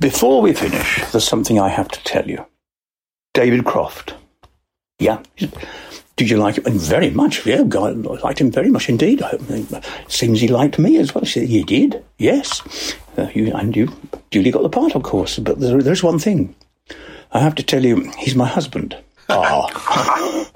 before 0.00 0.40
we 0.40 0.52
finish, 0.54 1.04
there's 1.10 1.26
something 1.26 1.58
I 1.58 1.68
have 1.68 1.88
to 1.88 2.02
tell 2.04 2.28
you. 2.28 2.46
David 3.34 3.64
Croft. 3.64 4.14
Yeah. 4.98 5.22
Did 6.16 6.30
you 6.30 6.38
like 6.38 6.56
him? 6.56 6.78
Very 6.78 7.10
much. 7.10 7.46
Yeah, 7.46 7.62
I 7.62 7.90
liked 7.90 8.40
him 8.40 8.50
very 8.50 8.70
much 8.70 8.88
indeed. 8.88 9.22
Seems 10.08 10.40
he 10.40 10.48
liked 10.48 10.78
me 10.78 10.96
as 10.96 11.14
well. 11.14 11.24
He 11.24 11.62
did. 11.62 12.04
Yes. 12.16 12.96
Uh, 13.16 13.28
you, 13.34 13.54
and 13.54 13.76
you 13.76 13.88
duly 14.30 14.50
got 14.50 14.62
the 14.62 14.68
part, 14.68 14.96
of 14.96 15.04
course. 15.04 15.38
But 15.38 15.60
there, 15.60 15.80
there's 15.80 16.02
one 16.02 16.18
thing. 16.18 16.56
I 17.30 17.40
have 17.40 17.54
to 17.56 17.62
tell 17.62 17.84
you, 17.84 18.10
he's 18.18 18.34
my 18.34 18.46
husband. 18.46 18.96
Ah. 19.28 20.46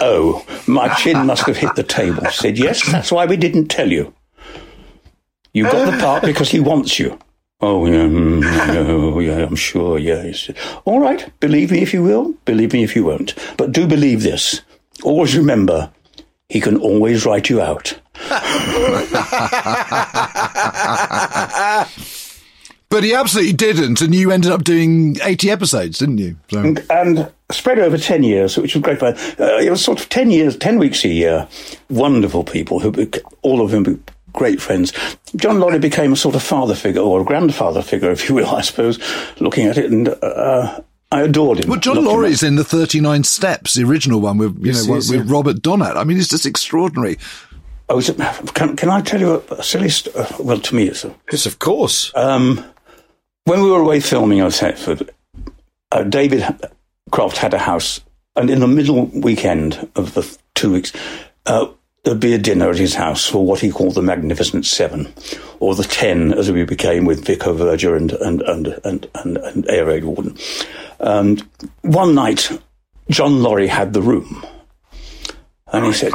oh, 0.00 0.44
my 0.66 0.92
chin 0.94 1.26
must 1.26 1.46
have 1.46 1.56
hit 1.56 1.74
the 1.76 1.82
table. 1.82 2.24
Said, 2.30 2.58
Yes, 2.58 2.90
that's 2.90 3.12
why 3.12 3.26
we 3.26 3.36
didn't 3.36 3.68
tell 3.68 3.90
you. 3.90 4.14
You 5.52 5.64
got 5.64 5.90
the 5.90 5.98
part 5.98 6.22
because 6.24 6.50
he 6.50 6.60
wants 6.60 6.98
you. 6.98 7.18
Oh, 7.60 7.86
yeah, 7.86 8.06
mm, 8.06 8.42
yeah, 8.42 9.20
yeah, 9.20 9.46
I'm 9.46 9.56
sure, 9.56 9.98
yeah. 9.98 10.32
Said, 10.32 10.56
All 10.84 11.00
right, 11.00 11.30
believe 11.40 11.70
me 11.70 11.82
if 11.82 11.92
you 11.92 12.02
will, 12.02 12.34
believe 12.44 12.72
me 12.72 12.82
if 12.82 12.96
you 12.96 13.04
won't. 13.04 13.34
But 13.56 13.72
do 13.72 13.86
believe 13.86 14.22
this. 14.22 14.62
Always 15.02 15.36
remember, 15.36 15.90
he 16.48 16.60
can 16.60 16.76
always 16.78 17.26
write 17.26 17.48
you 17.48 17.60
out. 17.60 17.98
But 22.90 23.04
he 23.04 23.14
absolutely 23.14 23.52
didn't, 23.52 24.00
and 24.00 24.14
you 24.14 24.30
ended 24.32 24.50
up 24.50 24.64
doing 24.64 25.16
eighty 25.22 25.50
episodes, 25.50 25.98
didn't 25.98 26.18
you? 26.18 26.36
So, 26.50 26.58
and, 26.60 26.84
and 26.90 27.32
spread 27.50 27.78
over 27.78 27.96
10 27.96 28.22
years, 28.22 28.56
which 28.56 28.74
was 28.74 28.82
great 28.82 28.98
fun. 29.00 29.14
Uh, 29.38 29.58
it 29.58 29.70
was 29.70 29.84
sort 29.84 30.00
of 30.00 30.08
10 30.08 30.30
years, 30.30 30.56
10 30.56 30.78
weeks 30.78 31.04
a 31.04 31.08
year. 31.08 31.48
Wonderful 31.88 32.44
people, 32.44 32.78
who 32.80 33.08
all 33.42 33.60
of 33.60 33.70
them 33.70 33.82
be- 33.84 33.98
great 34.32 34.60
friends. 34.60 34.92
John 35.36 35.58
Laurie 35.58 35.78
became 35.80 36.12
a 36.12 36.16
sort 36.16 36.34
of 36.36 36.42
father 36.42 36.74
figure, 36.74 37.00
or 37.02 37.20
a 37.20 37.24
grandfather 37.24 37.82
figure, 37.82 38.10
if 38.12 38.28
you 38.28 38.34
will, 38.34 38.48
I 38.48 38.60
suppose, 38.60 38.98
looking 39.40 39.66
at 39.66 39.78
it, 39.78 39.90
and 39.90 40.08
uh, 40.08 40.80
I 41.12 41.22
adored 41.22 41.58
him. 41.64 41.70
well, 41.70 41.80
John 41.80 41.96
Loved 41.96 42.06
him. 42.06 42.12
Laurie's 42.12 42.42
in 42.42 42.56
the 42.56 42.64
Thirty 42.64 43.00
Nine 43.00 43.24
Steps, 43.24 43.74
the 43.74 43.84
original 43.84 44.20
one 44.20 44.38
with 44.38 44.56
you 44.58 44.66
Yes, 44.72 44.86
know 44.86 44.94
he 44.94 45.16
with 45.16 45.28
yeah. 45.28 45.32
Robert 45.32 45.56
Donat. 45.56 45.96
I 45.96 46.04
mean, 46.04 46.18
it's 46.18 46.28
just 46.28 46.46
extraordinary. 46.46 47.18
Oh, 47.88 47.98
is 47.98 48.08
it, 48.08 48.16
can, 48.54 48.76
can 48.76 48.88
I 48.88 49.00
tell 49.00 49.18
you 49.20 49.42
a, 49.50 49.54
a 49.54 49.62
silly 49.64 49.88
st- 49.88 50.14
uh, 50.14 50.26
Well, 50.38 50.60
to 50.60 50.74
me, 50.76 50.84
it's 50.86 51.04
a, 51.04 51.12
Yes, 51.32 51.46
of 51.46 51.58
course. 51.58 52.12
Um, 52.14 52.64
when 53.50 53.64
we 53.64 53.70
were 53.72 53.80
away 53.80 53.98
filming 53.98 54.40
on 54.40 54.52
Thetford, 54.52 55.10
uh, 55.90 56.04
David 56.04 56.44
Croft 57.10 57.36
had 57.36 57.52
a 57.52 57.58
house, 57.58 58.00
and 58.36 58.48
in 58.48 58.60
the 58.60 58.68
middle 58.68 59.06
weekend 59.06 59.90
of 59.96 60.14
the 60.14 60.38
two 60.54 60.74
weeks, 60.74 60.92
uh, 61.46 61.66
there'd 62.04 62.20
be 62.20 62.32
a 62.32 62.38
dinner 62.38 62.70
at 62.70 62.76
his 62.76 62.94
house 62.94 63.26
for 63.26 63.44
what 63.44 63.58
he 63.58 63.72
called 63.72 63.96
the 63.96 64.02
Magnificent 64.02 64.66
Seven, 64.66 65.12
or 65.58 65.74
the 65.74 65.82
Ten, 65.82 66.32
as 66.32 66.52
we 66.52 66.64
became 66.64 67.06
with 67.06 67.26
Vicar 67.26 67.52
Verger 67.52 67.96
and 67.96 68.12
and 68.12 68.40
and 68.42 68.68
and 68.84 69.08
and, 69.16 69.36
and 69.38 69.68
Air 69.68 69.86
Raid 69.86 70.04
Warden. 70.04 70.36
And 71.00 71.44
one 71.82 72.14
night, 72.14 72.56
John 73.10 73.42
Laurie 73.42 73.66
had 73.66 73.94
the 73.94 74.02
room. 74.02 74.46
And 75.72 75.86
he 75.86 75.92
said, 75.92 76.12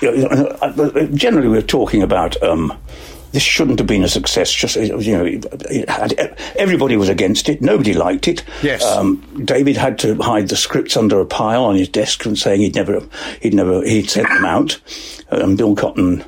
you 0.00 0.16
know, 0.16 0.56
uh, 0.62 1.06
generally 1.08 1.48
we're 1.48 1.60
talking 1.60 2.02
about 2.02 2.42
um, 2.42 2.72
this 3.36 3.42
shouldn't 3.42 3.78
have 3.78 3.86
been 3.86 4.02
a 4.02 4.08
success. 4.08 4.50
Just 4.50 4.76
you 4.76 5.14
know, 5.14 5.26
it 5.26 5.86
had, 5.90 6.38
everybody 6.56 6.96
was 6.96 7.10
against 7.10 7.50
it. 7.50 7.60
Nobody 7.60 7.92
liked 7.92 8.28
it. 8.28 8.42
Yes. 8.62 8.82
Um, 8.82 9.44
David 9.44 9.76
had 9.76 9.98
to 9.98 10.14
hide 10.14 10.48
the 10.48 10.56
scripts 10.56 10.96
under 10.96 11.20
a 11.20 11.26
pile 11.26 11.62
on 11.62 11.76
his 11.76 11.90
desk 11.90 12.24
and 12.24 12.38
saying 12.38 12.62
he'd 12.62 12.74
never, 12.74 13.06
he'd 13.42 13.52
never, 13.52 13.84
he'd 13.84 14.08
sent 14.08 14.26
them 14.28 14.46
out. 14.46 14.80
And 15.28 15.58
Bill 15.58 15.76
Cotton 15.76 16.24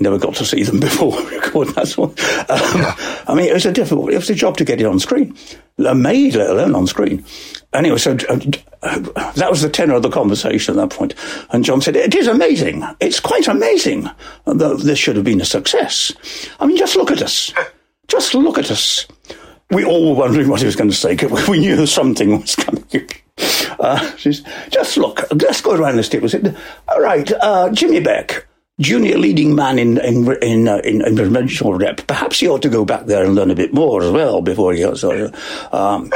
never 0.00 0.18
got 0.18 0.34
to 0.36 0.44
see 0.44 0.62
them 0.62 0.80
before 0.88 1.10
we 1.10 1.36
recorded 1.36 1.74
that 1.74 1.92
one. 1.96 2.10
Um, 2.48 2.94
I 3.28 3.34
mean, 3.34 3.48
it 3.48 3.54
was 3.54 3.66
a 3.66 3.72
difficult, 3.72 4.10
it 4.12 4.16
was 4.16 4.30
a 4.30 4.34
job 4.34 4.56
to 4.58 4.64
get 4.64 4.80
it 4.80 4.86
on 4.86 4.98
screen, 4.98 5.36
made, 5.78 6.34
let 6.34 6.50
alone 6.50 6.74
on 6.74 6.86
screen. 6.86 7.24
Anyway, 7.72 7.98
so 7.98 8.16
uh, 8.28 8.38
uh, 8.82 9.32
that 9.32 9.50
was 9.50 9.62
the 9.62 9.68
tenor 9.68 9.94
of 9.94 10.02
the 10.02 10.10
conversation 10.10 10.78
at 10.78 10.88
that 10.88 10.96
point. 10.96 11.14
And 11.50 11.64
John 11.64 11.80
said, 11.80 11.96
"It 11.96 12.14
is 12.14 12.26
amazing. 12.26 12.82
It's 13.00 13.20
quite 13.20 13.46
amazing. 13.46 14.08
that 14.46 14.80
This 14.82 14.98
should 14.98 15.16
have 15.16 15.24
been 15.24 15.40
a 15.40 15.44
success. 15.44 16.12
I 16.58 16.66
mean, 16.66 16.76
just 16.76 16.96
look 16.96 17.10
at 17.10 17.22
us. 17.22 17.52
Just 18.08 18.34
look 18.34 18.58
at 18.58 18.70
us." 18.70 19.06
we 19.70 19.84
all 19.84 20.10
were 20.10 20.18
wondering 20.20 20.48
what 20.48 20.60
he 20.60 20.66
was 20.66 20.76
going 20.76 20.90
to 20.90 20.96
say. 20.96 21.16
'cause 21.16 21.48
We 21.48 21.60
knew 21.60 21.86
something 21.86 22.40
was 22.40 22.56
coming. 22.56 22.84
Uh, 23.78 24.10
just 24.16 24.96
look, 24.96 25.22
let's 25.32 25.60
go 25.60 25.74
around 25.74 25.96
the 25.96 26.02
table. 26.02 26.28
Said, 26.28 26.56
All 26.88 27.00
right, 27.00 27.30
uh, 27.40 27.70
Jimmy 27.70 28.00
Beck, 28.00 28.46
junior 28.80 29.18
leading 29.18 29.54
man 29.54 29.78
in 29.78 29.98
in 29.98 30.30
in, 30.42 30.68
uh, 30.68 30.78
in, 30.78 31.06
in 31.06 31.16
provincial 31.16 31.74
rep. 31.74 32.06
Perhaps 32.06 32.40
he 32.40 32.48
ought 32.48 32.62
to 32.62 32.68
go 32.68 32.84
back 32.84 33.06
there 33.06 33.24
and 33.24 33.34
learn 33.34 33.50
a 33.50 33.54
bit 33.54 33.72
more 33.72 34.02
as 34.02 34.10
well 34.10 34.40
before 34.40 34.72
he 34.72 34.80
goes. 34.80 35.04
Um, 35.04 35.32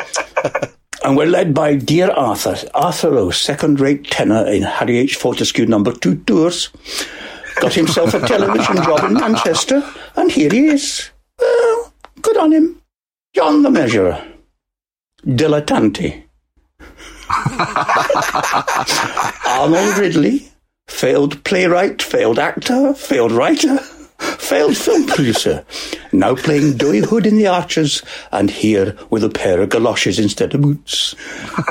and 1.04 1.16
we're 1.16 1.26
led 1.26 1.54
by 1.54 1.76
dear 1.76 2.11
Arthur, 2.11 2.56
Arthur 2.75 3.11
Lowe, 3.11 3.30
second-rate 3.30 4.11
tenor 4.11 4.47
in 4.49 4.62
Harry 4.62 4.99
H. 4.99 5.16
Fortescue 5.16 5.66
number 5.66 5.92
two 5.92 6.16
tours. 6.25 6.71
Got 7.61 7.75
himself 7.75 8.14
a 8.14 8.26
television 8.26 8.76
job 8.76 9.04
in 9.04 9.14
Manchester, 9.14 9.83
and 10.16 10.30
here 10.30 10.50
he 10.50 10.66
is. 10.66 11.11
Well, 11.38 11.92
good 12.21 12.37
on 12.37 12.52
him. 12.52 12.80
John 13.33 13.62
Le 13.62 13.71
Mesurier. 13.71 14.33
Dilettante. 15.25 16.25
Arnold 19.47 19.99
Ridley. 19.99 20.50
Failed 20.86 21.42
playwright, 21.44 22.02
failed 22.02 22.38
actor, 22.38 22.92
failed 22.94 23.32
writer, 23.32 23.78
failed 24.18 24.76
film 24.76 25.06
producer. 25.08 25.64
Now 26.12 26.34
playing 26.34 26.76
Doughy 26.76 27.00
Hood 27.00 27.26
in 27.26 27.36
The 27.36 27.46
Archers, 27.46 28.02
and 28.30 28.50
here 28.50 28.96
with 29.10 29.24
a 29.24 29.30
pair 29.30 29.60
of 29.60 29.70
galoshes 29.70 30.18
instead 30.18 30.54
of 30.54 30.60
boots. 30.62 31.14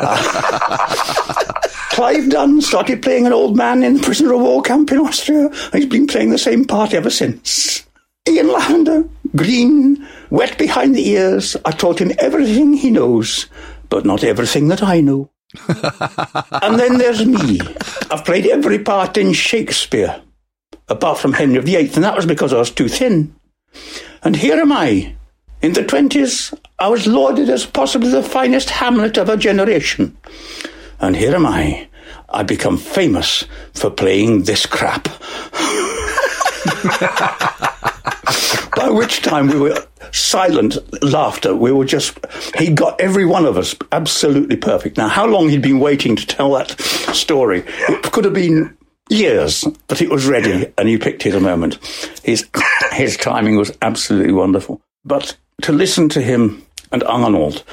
Clive 1.92 2.30
Dunn 2.32 2.60
started 2.62 3.04
playing 3.04 3.28
an 3.28 3.34
old 3.34 3.56
man 3.56 3.84
in 3.84 3.94
the 3.96 4.04
prisoner 4.04 4.34
of 4.34 4.42
war 4.42 4.64
camp 4.64 4.92
in 4.92 4.98
Austria, 5.00 5.46
and 5.46 5.74
he's 5.74 5.86
been 5.86 6.08
playing 6.08 6.32
the 6.32 6.38
same 6.40 6.66
part 6.66 6.94
ever 6.94 7.12
since. 7.12 7.86
Ian 8.28 8.48
Lavender, 8.52 9.08
green, 9.36 10.08
wet 10.32 10.58
behind 10.58 10.96
the 10.96 11.08
ears. 11.10 11.56
I 11.66 11.72
taught 11.72 12.02
him 12.02 12.12
everything 12.18 12.74
he 12.74 12.90
knows, 12.90 13.46
but 13.90 14.06
not 14.06 14.24
everything 14.24 14.70
that 14.70 14.82
I 14.82 15.02
know. 15.02 15.30
and 16.64 16.80
then 16.80 16.98
there's 16.98 17.24
me. 17.26 17.60
I've 18.14 18.26
played 18.26 18.46
every 18.46 18.78
part 18.78 19.18
in 19.18 19.34
Shakespeare, 19.34 20.22
apart 20.88 21.18
from 21.18 21.34
Henry 21.34 21.60
VIII, 21.60 21.96
and 21.96 22.04
that 22.04 22.16
was 22.16 22.28
because 22.28 22.54
I 22.54 22.60
was 22.60 22.70
too 22.70 22.88
thin. 22.88 23.34
And 24.22 24.36
here 24.36 24.60
am 24.60 24.72
I. 24.72 25.16
In 25.64 25.74
the 25.74 25.84
twenties, 25.84 26.54
I 26.78 26.90
was 26.90 27.08
lauded 27.08 27.50
as 27.50 27.66
possibly 27.66 28.12
the 28.12 28.22
finest 28.22 28.70
Hamlet 28.70 29.18
of 29.18 29.30
a 29.30 29.36
generation. 29.36 30.16
And 31.00 31.16
here 31.16 31.34
am 31.34 31.48
I. 31.48 31.88
I 32.30 32.44
become 32.44 32.78
famous 32.78 33.46
for 33.74 33.90
playing 33.90 34.44
this 34.44 34.68
crap. 34.68 35.08
By 38.76 38.90
which 38.90 39.22
time 39.22 39.48
we 39.48 39.60
were 39.60 39.78
silent 40.12 40.78
laughter. 41.04 41.56
We 41.56 41.72
were 41.72 41.86
just, 41.86 42.18
he 42.58 42.72
got 42.74 43.00
every 43.00 43.26
one 43.26 43.46
of 43.46 43.58
us 43.58 43.76
absolutely 43.92 44.56
perfect. 44.56 44.98
Now, 44.98 45.08
how 45.08 45.26
long 45.26 45.50
he'd 45.50 45.62
been 45.62 45.80
waiting 45.80 46.16
to 46.16 46.26
tell 46.26 46.54
that 46.54 46.80
story? 47.14 47.64
It 47.90 48.12
could 48.12 48.26
have 48.26 48.34
been 48.34 48.76
years, 49.10 49.66
but 49.88 50.02
it 50.02 50.10
was 50.10 50.26
ready 50.26 50.72
and 50.78 50.88
he 50.88 50.98
picked 50.98 51.24
his 51.24 51.40
moment. 51.42 51.80
His, 52.24 52.48
his 52.94 53.18
timing 53.18 53.58
was 53.58 53.76
absolutely 53.82 54.34
wonderful. 54.34 54.82
But 55.06 55.36
to 55.64 55.72
listen 55.72 56.10
to 56.10 56.22
him 56.22 56.66
and 56.92 57.04
Arnold, 57.04 57.64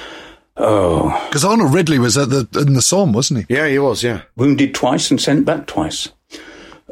oh, 0.57 1.27
Because 1.29 1.45
Arnold 1.45 1.73
Ridley 1.75 1.99
was 1.99 2.19
at 2.19 2.31
the 2.31 2.49
in 2.57 2.75
the 2.75 2.83
Somme, 2.83 3.13
wasn't 3.13 3.47
he? 3.47 3.55
Yeah, 3.55 3.69
he 3.69 3.79
was, 3.79 4.03
yeah. 4.03 4.23
wounded 4.37 4.75
twice 4.75 5.11
and 5.11 5.21
sent 5.21 5.45
back 5.45 5.67
twice. 5.67 6.09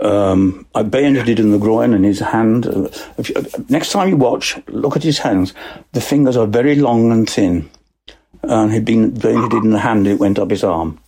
Um, 0.00 0.66
I 0.74 0.82
bayoneted 0.82 1.38
in 1.38 1.50
the 1.50 1.58
groin 1.58 1.92
and 1.92 2.04
his 2.04 2.20
hand. 2.20 2.66
Uh, 2.66 2.88
if 3.16 3.28
you, 3.28 3.36
uh, 3.36 3.44
next 3.68 3.90
time 3.92 4.08
you 4.08 4.16
watch, 4.16 4.56
look 4.68 4.96
at 4.96 5.02
his 5.02 5.18
hands. 5.18 5.54
The 5.92 6.00
fingers 6.00 6.36
are 6.36 6.46
very 6.46 6.76
long 6.76 7.10
and 7.10 7.28
thin. 7.28 7.68
And 8.42 8.72
he'd 8.72 8.84
been 8.84 9.10
bayoneted 9.10 9.64
in 9.64 9.70
the 9.70 9.80
hand, 9.80 10.06
it 10.06 10.20
went 10.20 10.38
up 10.38 10.50
his 10.50 10.62
arm. 10.62 11.00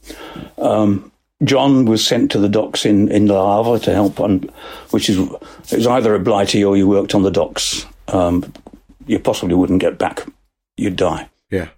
Um, 0.59 1.13
John 1.45 1.85
was 1.85 2.07
sent 2.07 2.31
to 2.33 2.39
the 2.39 2.49
docks 2.49 2.85
in, 2.85 3.09
in 3.11 3.27
Le 3.27 3.65
Havre 3.65 3.79
to 3.85 3.95
help 3.95 4.21
on, 4.21 4.51
which 4.91 5.09
is, 5.09 5.19
it 5.19 5.77
was 5.77 5.87
either 5.87 6.15
a 6.15 6.19
blighty 6.19 6.63
or 6.65 6.77
you 6.77 6.89
worked 6.89 7.15
on 7.15 7.23
the 7.23 7.31
docks. 7.31 7.87
Um, 8.09 8.53
you 9.07 9.19
possibly 9.19 9.55
wouldn't 9.55 9.81
get 9.81 9.97
back. 9.99 10.27
You'd 10.77 10.97
die. 10.97 11.31
Yeah. 11.51 11.69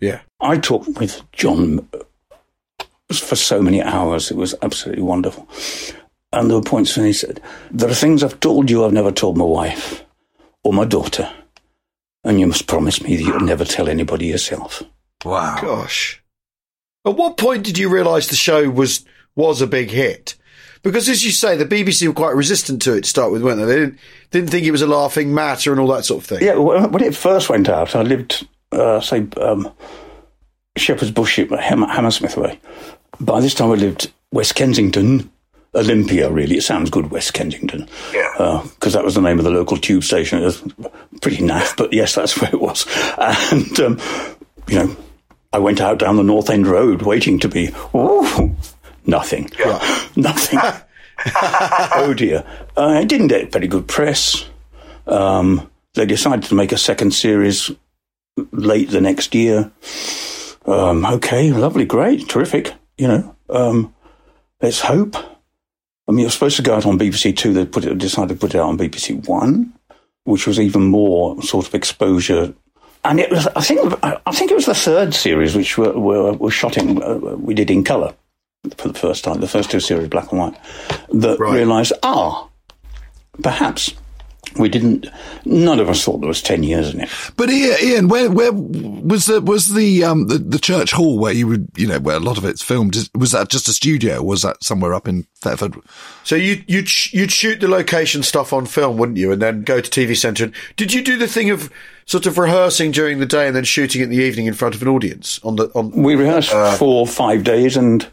Yeah. 0.00 0.20
I 0.40 0.58
talked 0.58 0.98
with 0.98 1.20
John 1.32 1.86
for 3.10 3.36
so 3.36 3.60
many 3.60 3.82
hours. 3.82 4.30
It 4.30 4.36
was 4.36 4.54
absolutely 4.62 5.02
wonderful. 5.02 5.48
And 6.32 6.50
there 6.50 6.58
were 6.58 6.64
points 6.64 6.96
when 6.96 7.06
he 7.06 7.12
said, 7.12 7.40
There 7.70 7.90
are 7.90 7.94
things 7.94 8.22
I've 8.22 8.40
told 8.40 8.70
you 8.70 8.84
I've 8.84 8.92
never 8.92 9.12
told 9.12 9.36
my 9.36 9.44
wife 9.44 10.04
or 10.62 10.72
my 10.72 10.84
daughter. 10.84 11.32
And 12.24 12.40
you 12.40 12.46
must 12.46 12.66
promise 12.66 13.02
me 13.02 13.16
that 13.16 13.22
you'll 13.22 13.40
never 13.40 13.64
tell 13.64 13.88
anybody 13.88 14.26
yourself. 14.26 14.82
Wow. 15.24 15.58
Gosh. 15.60 16.22
At 17.04 17.16
what 17.16 17.36
point 17.36 17.64
did 17.64 17.78
you 17.78 17.88
realise 17.88 18.26
the 18.26 18.36
show 18.36 18.68
was 18.68 19.04
was 19.36 19.60
a 19.60 19.66
big 19.66 19.90
hit? 19.90 20.34
Because 20.82 21.08
as 21.08 21.24
you 21.24 21.30
say, 21.30 21.56
the 21.56 21.64
BBC 21.64 22.06
were 22.06 22.14
quite 22.14 22.34
resistant 22.34 22.82
to 22.82 22.94
it 22.94 23.02
to 23.02 23.08
start 23.08 23.32
with, 23.32 23.42
weren't 23.42 23.58
they? 23.58 23.64
They 23.64 23.76
didn't, 23.76 23.98
didn't 24.30 24.50
think 24.50 24.66
it 24.66 24.72
was 24.72 24.82
a 24.82 24.86
laughing 24.86 25.34
matter 25.34 25.70
and 25.70 25.80
all 25.80 25.88
that 25.88 26.04
sort 26.04 26.22
of 26.22 26.28
thing. 26.28 26.42
Yeah, 26.42 26.56
when 26.56 26.90
when 26.90 27.02
it 27.02 27.14
first 27.14 27.48
went 27.48 27.68
out, 27.68 27.94
I 27.94 28.02
lived, 28.02 28.46
uh, 28.72 29.00
say, 29.00 29.26
um, 29.40 29.72
Shepherd's 30.76 31.10
Bush, 31.10 31.38
Hammersmith 31.38 32.36
way. 32.36 32.60
By 33.20 33.40
this 33.40 33.54
time, 33.54 33.70
I 33.70 33.74
lived 33.74 34.12
West 34.32 34.54
Kensington, 34.54 35.30
Olympia, 35.76 36.30
really. 36.30 36.56
It 36.56 36.62
sounds 36.62 36.90
good, 36.90 37.10
West 37.10 37.34
Kensington. 37.34 37.88
Yeah. 38.12 38.62
Because 38.74 38.94
that 38.94 39.04
was 39.04 39.14
the 39.14 39.20
name 39.20 39.38
of 39.38 39.44
the 39.44 39.50
local 39.50 39.76
tube 39.76 40.04
station. 40.04 40.40
It 40.40 40.46
was 40.46 40.62
pretty 41.20 41.38
naff, 41.38 41.76
but 41.76 41.92
yes, 41.92 42.14
that's 42.14 42.40
where 42.40 42.50
it 42.50 42.60
was. 42.60 42.86
And, 43.18 43.80
um, 43.80 44.00
you 44.68 44.78
know, 44.78 44.96
I 45.52 45.58
went 45.58 45.80
out 45.80 45.98
down 45.98 46.16
the 46.16 46.22
North 46.22 46.50
End 46.50 46.66
Road 46.66 47.02
waiting 47.02 47.38
to 47.40 47.48
be, 47.48 47.70
ooh, 47.94 48.56
nothing. 49.06 49.50
Nothing. 50.16 50.58
oh 51.94 52.14
dear. 52.16 52.44
Uh, 52.76 53.00
it 53.02 53.08
didn't 53.08 53.28
get 53.28 53.52
very 53.52 53.68
good 53.68 53.86
press. 53.86 54.48
Um, 55.06 55.70
they 55.94 56.06
decided 56.06 56.44
to 56.44 56.54
make 56.54 56.72
a 56.72 56.78
second 56.78 57.12
series 57.12 57.70
late 58.52 58.90
the 58.90 59.00
next 59.00 59.34
year. 59.34 59.70
Um, 60.66 61.04
okay, 61.04 61.52
lovely, 61.52 61.84
great, 61.84 62.28
terrific. 62.28 62.74
You 62.98 63.08
know, 63.08 63.36
um, 63.50 63.94
let's 64.60 64.80
hope. 64.80 65.16
I 66.08 66.12
mean, 66.12 66.20
it 66.20 66.26
was 66.26 66.34
supposed 66.34 66.56
to 66.56 66.62
go 66.62 66.76
out 66.76 66.86
on 66.86 66.98
BBC 66.98 67.36
Two. 67.36 67.52
They 67.52 67.66
put 67.66 67.84
it, 67.84 67.96
decided 67.98 68.34
to 68.34 68.40
put 68.40 68.54
it 68.54 68.58
out 68.58 68.68
on 68.68 68.78
BBC 68.78 69.26
One, 69.28 69.72
which 70.24 70.46
was 70.46 70.60
even 70.60 70.82
more 70.84 71.40
sort 71.42 71.66
of 71.66 71.74
exposure. 71.74 72.54
And 73.04 73.20
it 73.20 73.30
was, 73.30 73.46
I 73.48 73.60
think, 73.60 73.92
I 74.02 74.32
think 74.32 74.50
it 74.50 74.54
was 74.54 74.66
the 74.66 74.74
third 74.74 75.14
series 75.14 75.54
which 75.56 75.78
were, 75.78 75.92
were, 75.98 76.32
were 76.32 76.50
shot 76.50 76.76
in. 76.76 77.02
Uh, 77.02 77.14
we 77.36 77.54
did 77.54 77.70
in 77.70 77.84
colour 77.84 78.14
for 78.76 78.88
the 78.88 78.98
first 78.98 79.22
time. 79.24 79.40
The 79.40 79.46
first 79.48 79.70
two 79.70 79.80
series, 79.80 80.08
black 80.08 80.30
and 80.32 80.40
white, 80.40 80.56
that 81.12 81.38
Right. 81.38 81.54
realised, 81.54 81.92
ah, 82.02 82.48
perhaps 83.42 83.92
we 84.58 84.68
didn't. 84.68 85.06
None 85.44 85.78
of 85.80 85.88
us 85.88 86.04
thought 86.04 86.18
there 86.18 86.28
was 86.28 86.42
ten 86.42 86.62
years 86.62 86.92
in 86.94 87.00
it. 87.02 87.08
But 87.36 87.50
Ian, 87.50 87.76
Ian, 87.82 88.08
where 88.08 88.30
where 88.30 88.52
was 88.52 89.26
the 89.26 89.40
was 89.40 89.74
the 89.74 90.04
um 90.04 90.26
the, 90.28 90.38
the 90.38 90.58
church 90.58 90.92
hall 90.92 91.18
where 91.18 91.32
you 91.32 91.46
would 91.46 91.68
you 91.76 91.86
know 91.86 91.98
where 91.98 92.16
a 92.16 92.20
lot 92.20 92.38
of 92.38 92.44
it's 92.44 92.62
filmed? 92.62 92.96
Was 93.14 93.32
that 93.32 93.48
just 93.48 93.68
a 93.68 93.72
studio? 93.72 94.18
Or 94.18 94.22
was 94.26 94.42
that 94.42 94.62
somewhere 94.62 94.94
up 94.94 95.06
in 95.08 95.26
Thetford? 95.40 95.74
So 96.24 96.34
you, 96.34 96.62
you'd, 96.66 96.88
sh- 96.88 97.12
you'd 97.14 97.30
shoot 97.30 97.60
the 97.60 97.68
location 97.68 98.22
stuff 98.24 98.52
on 98.52 98.66
film, 98.66 98.96
wouldn't 98.96 99.16
you? 99.18 99.30
And 99.30 99.40
then 99.40 99.62
go 99.62 99.80
to 99.80 99.88
TV 99.90 100.16
Centre. 100.16 100.44
And 100.44 100.54
Did 100.76 100.92
you 100.92 101.04
do 101.04 101.16
the 101.16 101.28
thing 101.28 101.50
of 101.50 101.70
sort 102.06 102.26
of 102.26 102.36
rehearsing 102.36 102.90
during 102.90 103.20
the 103.20 103.26
day 103.26 103.46
and 103.46 103.54
then 103.54 103.62
shooting 103.64 104.02
in 104.02 104.10
the 104.10 104.16
evening 104.16 104.46
in 104.46 104.54
front 104.54 104.74
of 104.74 104.82
an 104.82 104.88
audience 104.88 105.38
on 105.44 105.54
the, 105.56 105.70
on, 105.76 105.90
We 105.92 106.16
rehearsed 106.16 106.50
for 106.78 107.06
five 107.06 107.44
days 107.44 107.76
and 107.76 108.06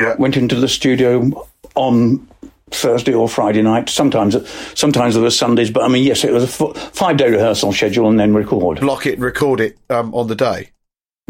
Yeah. 0.00 0.14
went 0.16 0.36
into 0.36 0.54
the 0.54 0.68
studio 0.68 1.30
on 1.74 2.26
Thursday 2.70 3.14
or 3.14 3.28
Friday 3.28 3.62
night. 3.62 3.88
Sometimes, 3.88 4.36
sometimes 4.78 5.14
there 5.14 5.22
were 5.22 5.30
Sundays, 5.30 5.70
but 5.70 5.82
I 5.84 5.88
mean, 5.88 6.04
yes, 6.04 6.24
it 6.24 6.32
was 6.32 6.42
a 6.60 6.66
f- 6.66 6.76
five 6.92 7.16
day 7.16 7.30
rehearsal 7.30 7.72
schedule 7.72 8.08
and 8.08 8.18
then 8.18 8.34
record. 8.34 8.80
block 8.80 9.06
it 9.06 9.18
record 9.18 9.60
it 9.60 9.78
um, 9.88 10.14
on 10.14 10.26
the 10.26 10.34
day? 10.34 10.70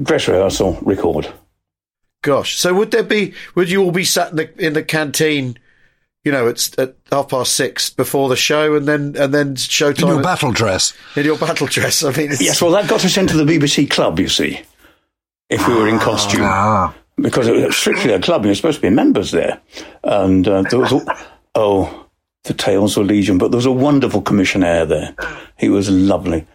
Dress 0.02 0.28
rehearsal, 0.28 0.78
record. 0.82 1.28
Gosh. 2.22 2.56
So 2.58 2.74
would 2.74 2.90
there 2.90 3.02
be, 3.02 3.34
would 3.54 3.70
you 3.70 3.82
all 3.82 3.92
be 3.92 4.04
sat 4.04 4.30
in 4.30 4.36
the, 4.36 4.66
in 4.66 4.72
the 4.72 4.82
canteen, 4.82 5.58
you 6.24 6.32
know, 6.32 6.48
it's 6.48 6.76
at 6.78 6.96
half 7.12 7.28
past 7.28 7.54
six 7.54 7.90
before 7.90 8.28
the 8.28 8.36
show 8.36 8.74
and 8.74 8.88
then, 8.88 9.14
and 9.18 9.32
then 9.32 9.54
showtime 9.56 10.02
In 10.02 10.08
your 10.08 10.18
at- 10.18 10.24
battle 10.24 10.52
dress. 10.52 10.94
in 11.16 11.24
your 11.26 11.38
battle 11.38 11.66
dress? 11.66 12.02
I 12.02 12.12
mean, 12.12 12.32
it's, 12.32 12.42
Yes, 12.42 12.60
well, 12.62 12.72
that 12.72 12.88
got 12.88 13.04
us 13.04 13.16
into 13.16 13.36
the 13.36 13.44
BBC 13.44 13.88
club, 13.90 14.18
you 14.18 14.28
see, 14.28 14.60
if 15.50 15.68
we 15.68 15.74
were 15.74 15.86
in 15.88 15.98
costume. 15.98 16.40
Ah. 16.44 16.94
Because 17.16 17.48
it 17.48 17.66
was 17.66 17.76
strictly 17.76 18.12
a 18.12 18.20
club 18.20 18.42
and 18.42 18.46
you're 18.46 18.54
supposed 18.54 18.78
to 18.78 18.82
be 18.82 18.90
members 18.90 19.30
there. 19.30 19.60
And 20.04 20.46
uh, 20.46 20.62
there 20.62 20.80
was, 20.80 20.92
a, 20.92 21.26
oh, 21.54 22.06
the 22.44 22.54
tales 22.54 22.96
were 22.96 23.04
legion, 23.04 23.38
but 23.38 23.50
there 23.50 23.58
was 23.58 23.66
a 23.66 23.72
wonderful 23.72 24.22
commissionaire 24.22 24.88
there. 24.88 25.14
He 25.58 25.68
was 25.68 25.90
lovely. 25.90 26.46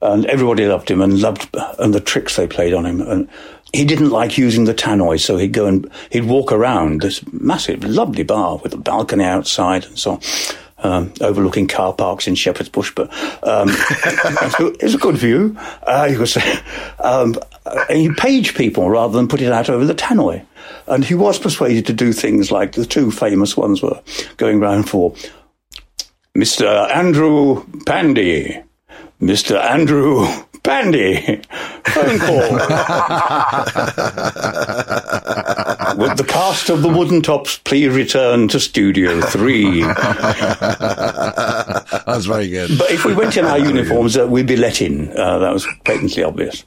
And 0.00 0.26
everybody 0.26 0.66
loved 0.66 0.90
him 0.90 1.00
and 1.00 1.20
loved 1.20 1.48
and 1.78 1.92
the 1.92 2.00
tricks 2.00 2.36
they 2.36 2.46
played 2.46 2.72
on 2.72 2.86
him. 2.86 3.00
And 3.00 3.28
he 3.72 3.84
didn't 3.84 4.10
like 4.10 4.38
using 4.38 4.64
the 4.64 4.74
tannoy, 4.74 5.20
so 5.20 5.36
he'd 5.36 5.52
go 5.52 5.66
and 5.66 5.90
he'd 6.10 6.24
walk 6.24 6.52
around 6.52 7.00
this 7.00 7.22
massive, 7.32 7.82
lovely 7.84 8.22
bar 8.22 8.58
with 8.58 8.74
a 8.74 8.78
balcony 8.78 9.24
outside 9.24 9.84
and 9.84 9.98
so 9.98 10.12
on. 10.12 10.20
Um, 10.80 11.12
overlooking 11.20 11.66
car 11.66 11.92
parks 11.92 12.26
in 12.26 12.34
Shepherd's 12.34 12.68
Bush, 12.68 12.92
but 12.94 13.12
um, 13.42 13.68
it's 14.80 14.94
a 14.94 14.98
good 14.98 15.16
view. 15.16 15.56
Uh, 15.82 16.08
you 16.10 16.18
could 16.18 16.28
say, 16.28 16.60
um, 17.00 17.34
he 17.88 18.12
paged 18.14 18.56
people 18.56 18.88
rather 18.88 19.16
than 19.16 19.28
put 19.28 19.40
it 19.40 19.52
out 19.52 19.68
over 19.68 19.84
the 19.84 19.94
tannoy. 19.94 20.44
And 20.86 21.04
he 21.04 21.14
was 21.14 21.38
persuaded 21.38 21.86
to 21.86 21.92
do 21.92 22.12
things 22.12 22.50
like 22.50 22.72
the 22.72 22.86
two 22.86 23.10
famous 23.10 23.56
ones 23.56 23.82
were 23.82 24.00
going 24.36 24.60
round 24.60 24.88
for 24.88 25.14
Mr. 26.36 26.88
Andrew 26.90 27.64
Pandy, 27.84 28.62
Mr. 29.20 29.60
Andrew 29.60 30.26
Pandy, 30.68 31.40
phone 31.86 32.18
call. 32.18 32.50
Would 35.96 36.18
the 36.18 36.26
cast 36.28 36.68
of 36.68 36.82
the 36.82 36.92
Wooden 36.94 37.22
Tops 37.22 37.56
please 37.56 37.88
return 37.88 38.48
to 38.48 38.60
Studio 38.60 39.18
3? 39.22 39.80
That's 42.04 42.26
very 42.26 42.50
good. 42.50 42.78
But 42.78 42.90
if 42.90 43.06
we 43.06 43.14
went 43.14 43.38
in 43.38 43.46
our 43.46 43.58
uniforms, 43.58 44.18
uh, 44.18 44.26
we'd 44.26 44.46
be 44.46 44.56
let 44.56 44.82
in. 44.82 45.08
Uh, 45.16 45.38
that 45.38 45.54
was 45.54 45.66
patently 45.86 46.22
obvious. 46.22 46.66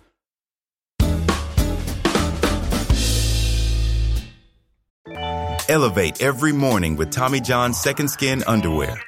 Elevate 5.70 6.24
every 6.24 6.54
morning 6.54 6.96
with 6.96 7.12
Tommy 7.12 7.40
John's 7.40 7.80
Second 7.80 8.08
Skin 8.08 8.44
underwear. 8.48 9.00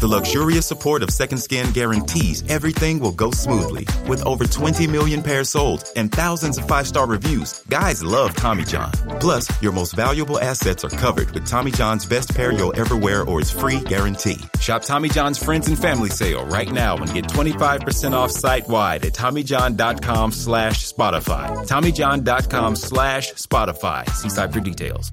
The 0.00 0.08
luxurious 0.08 0.64
support 0.64 1.02
of 1.02 1.10
Second 1.10 1.36
Skin 1.40 1.72
guarantees 1.72 2.42
everything 2.48 3.00
will 3.00 3.12
go 3.12 3.30
smoothly. 3.32 3.86
With 4.08 4.24
over 4.24 4.46
20 4.46 4.86
million 4.86 5.22
pairs 5.22 5.50
sold 5.50 5.84
and 5.94 6.10
thousands 6.10 6.56
of 6.56 6.66
five 6.66 6.86
star 6.86 7.06
reviews, 7.06 7.60
guys 7.68 8.02
love 8.02 8.34
Tommy 8.34 8.64
John. 8.64 8.92
Plus, 9.20 9.46
your 9.60 9.72
most 9.72 9.94
valuable 9.94 10.40
assets 10.40 10.86
are 10.86 10.88
covered 10.88 11.32
with 11.32 11.46
Tommy 11.46 11.70
John's 11.70 12.06
best 12.06 12.34
pair 12.34 12.50
you'll 12.50 12.74
ever 12.80 12.96
wear 12.96 13.26
or 13.26 13.42
its 13.42 13.50
free 13.50 13.80
guarantee. 13.80 14.38
Shop 14.58 14.80
Tommy 14.80 15.10
John's 15.10 15.36
Friends 15.36 15.68
and 15.68 15.78
Family 15.78 16.08
Sale 16.08 16.46
right 16.46 16.72
now 16.72 16.96
and 16.96 17.12
get 17.12 17.26
25% 17.26 18.14
off 18.14 18.30
site 18.30 18.66
wide 18.68 19.04
at 19.04 19.12
TommyJohn.com 19.12 20.32
slash 20.32 20.90
Spotify. 20.90 21.46
TommyJohn.com 21.68 22.74
slash 22.74 23.34
Spotify. 23.34 24.08
See 24.14 24.30
site 24.30 24.54
for 24.54 24.60
details. 24.60 25.12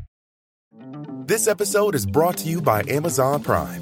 This 1.25 1.49
episode 1.49 1.93
is 1.93 2.05
brought 2.05 2.37
to 2.37 2.47
you 2.49 2.61
by 2.61 2.83
Amazon 2.87 3.43
Prime. 3.43 3.81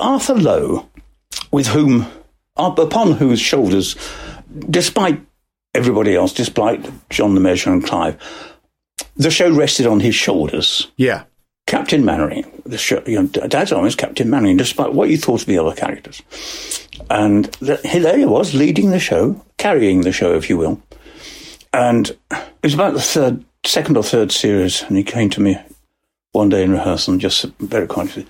Arthur 0.00 0.34
Lowe, 0.34 0.88
with 1.50 1.68
whom, 1.68 2.06
upon 2.56 3.12
whose 3.12 3.40
shoulders, 3.40 3.96
despite 4.68 5.20
everybody 5.74 6.16
else, 6.16 6.32
despite 6.32 6.88
John 7.10 7.34
Le 7.34 7.40
Mesurier 7.40 7.72
and 7.72 7.84
Clive, 7.84 8.16
the 9.16 9.30
show 9.30 9.52
rested 9.52 9.86
on 9.86 10.00
his 10.00 10.14
shoulders. 10.14 10.90
Yeah. 10.96 11.24
Captain 11.66 12.04
Mainwaring, 12.04 12.50
the 12.66 12.78
show, 12.78 13.02
you 13.06 13.22
know, 13.22 13.28
Dad's 13.28 13.70
always 13.70 13.94
Captain 13.94 14.28
Mainwaring, 14.28 14.56
despite 14.56 14.92
what 14.92 15.08
you 15.08 15.16
thought 15.16 15.42
of 15.42 15.46
the 15.46 15.58
other 15.58 15.74
characters. 15.74 16.20
And 17.08 17.44
the, 17.60 17.80
there 17.84 18.18
he 18.18 18.24
was, 18.24 18.54
leading 18.54 18.90
the 18.90 18.98
show, 18.98 19.44
carrying 19.56 20.00
the 20.00 20.10
show, 20.10 20.34
if 20.34 20.50
you 20.50 20.56
will. 20.56 20.82
And 21.72 22.10
it 22.30 22.64
was 22.64 22.74
about 22.74 22.94
the 22.94 23.00
third, 23.00 23.44
second 23.64 23.96
or 23.96 24.02
third 24.02 24.32
series, 24.32 24.82
and 24.82 24.96
he 24.96 25.04
came 25.04 25.30
to 25.30 25.40
me 25.40 25.58
one 26.32 26.48
day 26.48 26.64
in 26.64 26.72
rehearsal 26.72 27.12
and 27.12 27.20
just 27.20 27.44
very 27.60 27.86
quietly, 27.86 28.26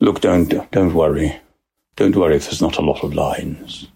Look, 0.00 0.20
don't 0.20 0.70
don't 0.70 0.94
worry. 0.94 1.40
Don't 1.96 2.16
worry 2.16 2.36
if 2.36 2.44
there's 2.44 2.60
not 2.60 2.76
a 2.76 2.82
lot 2.82 3.02
of 3.02 3.14
lines. 3.14 3.88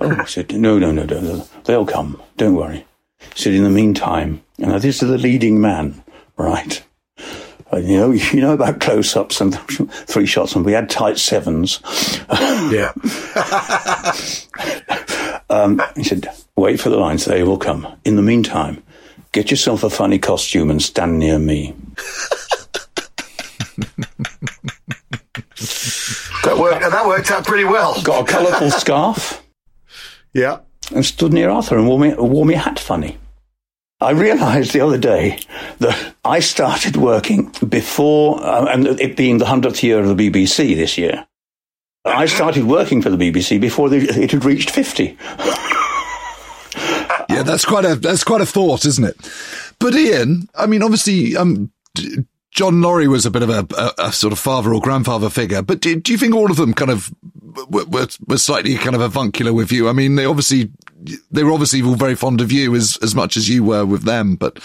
Oh, 0.00 0.10
I 0.20 0.24
said, 0.24 0.52
no, 0.52 0.78
no, 0.78 0.92
no, 0.92 1.04
no, 1.04 1.46
they'll 1.64 1.86
come. 1.86 2.20
Don't 2.36 2.54
worry. 2.54 2.86
He 3.34 3.42
said, 3.42 3.54
in 3.54 3.64
the 3.64 3.70
meantime, 3.70 4.42
and 4.58 4.72
this 4.80 5.02
is 5.02 5.08
the 5.08 5.18
leading 5.18 5.60
man, 5.60 6.02
right? 6.36 6.82
And, 7.70 7.88
you 7.88 7.96
know, 7.96 8.10
you 8.32 8.40
know 8.40 8.52
about 8.52 8.80
close-ups 8.80 9.40
and 9.40 9.58
three 9.90 10.26
shots, 10.26 10.54
and 10.54 10.64
we 10.64 10.72
had 10.72 10.90
tight 10.90 11.18
sevens. 11.18 11.80
Yeah. 12.30 12.92
um, 15.50 15.82
he 15.96 16.04
said, 16.04 16.28
wait 16.56 16.80
for 16.80 16.90
the 16.90 16.98
lines; 16.98 17.24
they 17.24 17.42
will 17.42 17.58
come. 17.58 17.86
In 18.04 18.16
the 18.16 18.22
meantime, 18.22 18.82
get 19.32 19.50
yourself 19.50 19.82
a 19.82 19.90
funny 19.90 20.18
costume 20.18 20.70
and 20.70 20.80
stand 20.80 21.18
near 21.18 21.38
me. 21.38 21.74
That, 26.92 27.06
worked, 27.06 27.30
out 27.30 27.46
pretty 27.46 27.64
well. 27.64 28.00
Got 28.02 28.28
a 28.28 28.32
colourful 28.32 28.70
scarf 28.78 29.42
Yeah. 30.32 30.60
and 30.94 31.04
stood 31.04 31.32
near 31.32 31.50
Arthur 31.50 31.76
and 31.78 31.86
wore 31.88 31.98
me, 31.98 32.14
wore 32.14 32.44
me 32.46 32.54
a 32.54 32.58
hat 32.58 32.78
funny. 32.78 33.18
I 34.00 34.10
realised 34.10 34.72
the 34.72 34.80
other 34.80 34.98
day 34.98 35.38
that 35.78 36.14
I 36.24 36.40
started 36.40 36.96
working 36.96 37.52
before, 37.68 38.42
uh, 38.44 38.64
and 38.66 38.86
it 39.00 39.16
being 39.16 39.38
the 39.38 39.44
100th 39.44 39.82
year 39.82 40.00
of 40.00 40.16
the 40.16 40.30
BBC 40.30 40.74
this 40.74 40.98
year, 40.98 41.24
I 42.04 42.26
started 42.26 42.64
working 42.64 43.00
for 43.00 43.10
the 43.10 43.16
BBC 43.16 43.60
before 43.60 43.88
they, 43.88 43.98
it 43.98 44.32
had 44.32 44.44
reached 44.44 44.70
50. 44.70 45.16
yeah, 47.30 47.44
that's 47.44 47.64
quite 47.64 47.84
a 47.84 47.94
that's 47.94 48.24
quite 48.24 48.40
a 48.40 48.46
thought, 48.46 48.84
isn't 48.84 49.04
it? 49.04 49.16
But 49.78 49.94
Ian, 49.94 50.48
I 50.56 50.66
mean, 50.66 50.82
obviously, 50.82 51.36
um, 51.36 51.70
John 52.52 52.82
Laurie 52.82 53.08
was 53.08 53.24
a 53.24 53.30
bit 53.30 53.42
of 53.42 53.48
a, 53.48 53.66
a, 53.76 54.08
a, 54.08 54.12
sort 54.12 54.32
of 54.32 54.38
father 54.38 54.74
or 54.74 54.80
grandfather 54.80 55.30
figure, 55.30 55.62
but 55.62 55.80
do, 55.80 55.98
do 55.98 56.12
you 56.12 56.18
think 56.18 56.34
all 56.34 56.50
of 56.50 56.58
them 56.58 56.74
kind 56.74 56.90
of 56.90 57.12
were, 57.68 58.06
were, 58.26 58.36
slightly 58.36 58.76
kind 58.76 58.94
of 58.94 59.00
avuncular 59.00 59.54
with 59.54 59.72
you? 59.72 59.88
I 59.88 59.92
mean, 59.92 60.16
they 60.16 60.26
obviously 60.26 60.70
they 61.30 61.44
were 61.44 61.52
obviously 61.52 61.82
all 61.82 61.94
very 61.94 62.14
fond 62.14 62.42
of 62.42 62.52
you 62.52 62.74
as 62.74 62.98
as 63.02 63.14
much 63.14 63.36
as 63.36 63.48
you 63.48 63.64
were 63.64 63.86
with 63.86 64.04
them, 64.04 64.36
but. 64.36 64.58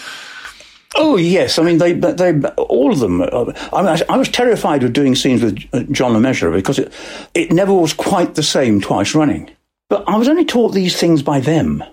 Oh 0.96 1.16
yes, 1.16 1.58
I 1.58 1.62
mean 1.62 1.78
they, 1.78 1.92
they, 1.92 2.32
all 2.56 2.92
of 2.92 2.98
them. 2.98 3.20
Uh, 3.20 3.52
I, 3.72 3.82
mean, 3.82 4.02
I 4.08 4.16
was 4.16 4.28
terrified 4.28 4.82
of 4.82 4.92
doing 4.92 5.14
scenes 5.14 5.42
with 5.42 5.62
uh, 5.72 5.82
John 5.90 6.12
Le 6.12 6.18
Mesurier 6.18 6.56
because 6.56 6.78
it, 6.78 6.92
it 7.34 7.52
never 7.52 7.72
was 7.72 7.92
quite 7.92 8.34
the 8.34 8.42
same 8.42 8.80
twice 8.80 9.14
running. 9.14 9.50
But 9.88 10.08
I 10.08 10.16
was 10.16 10.28
only 10.28 10.44
taught 10.44 10.70
these 10.70 10.98
things 10.98 11.22
by 11.22 11.40
them, 11.40 11.84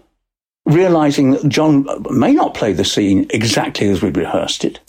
realizing 0.65 1.31
that 1.31 1.47
John 1.47 1.85
may 2.09 2.33
not 2.33 2.53
play 2.53 2.73
the 2.73 2.85
scene 2.85 3.27
exactly 3.29 3.89
as 3.89 4.01
we 4.01 4.09
rehearsed 4.09 4.65
it. 4.65 4.79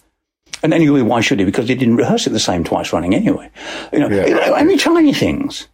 And 0.62 0.73
anyway, 0.73 1.03
why 1.03 1.21
should 1.21 1.38
he? 1.38 1.45
Because 1.45 1.69
he 1.69 1.75
didn't 1.75 1.97
rehearse 1.97 2.27
it 2.27 2.31
the 2.31 2.40
same 2.40 2.64
twice 2.64 2.92
running 2.92 3.14
anyway. 3.14 3.51
You 3.92 4.01
know, 4.01 4.09
yeah. 4.09 4.53
only 4.57 4.77
tiny 4.77 5.12
things. 5.12 5.69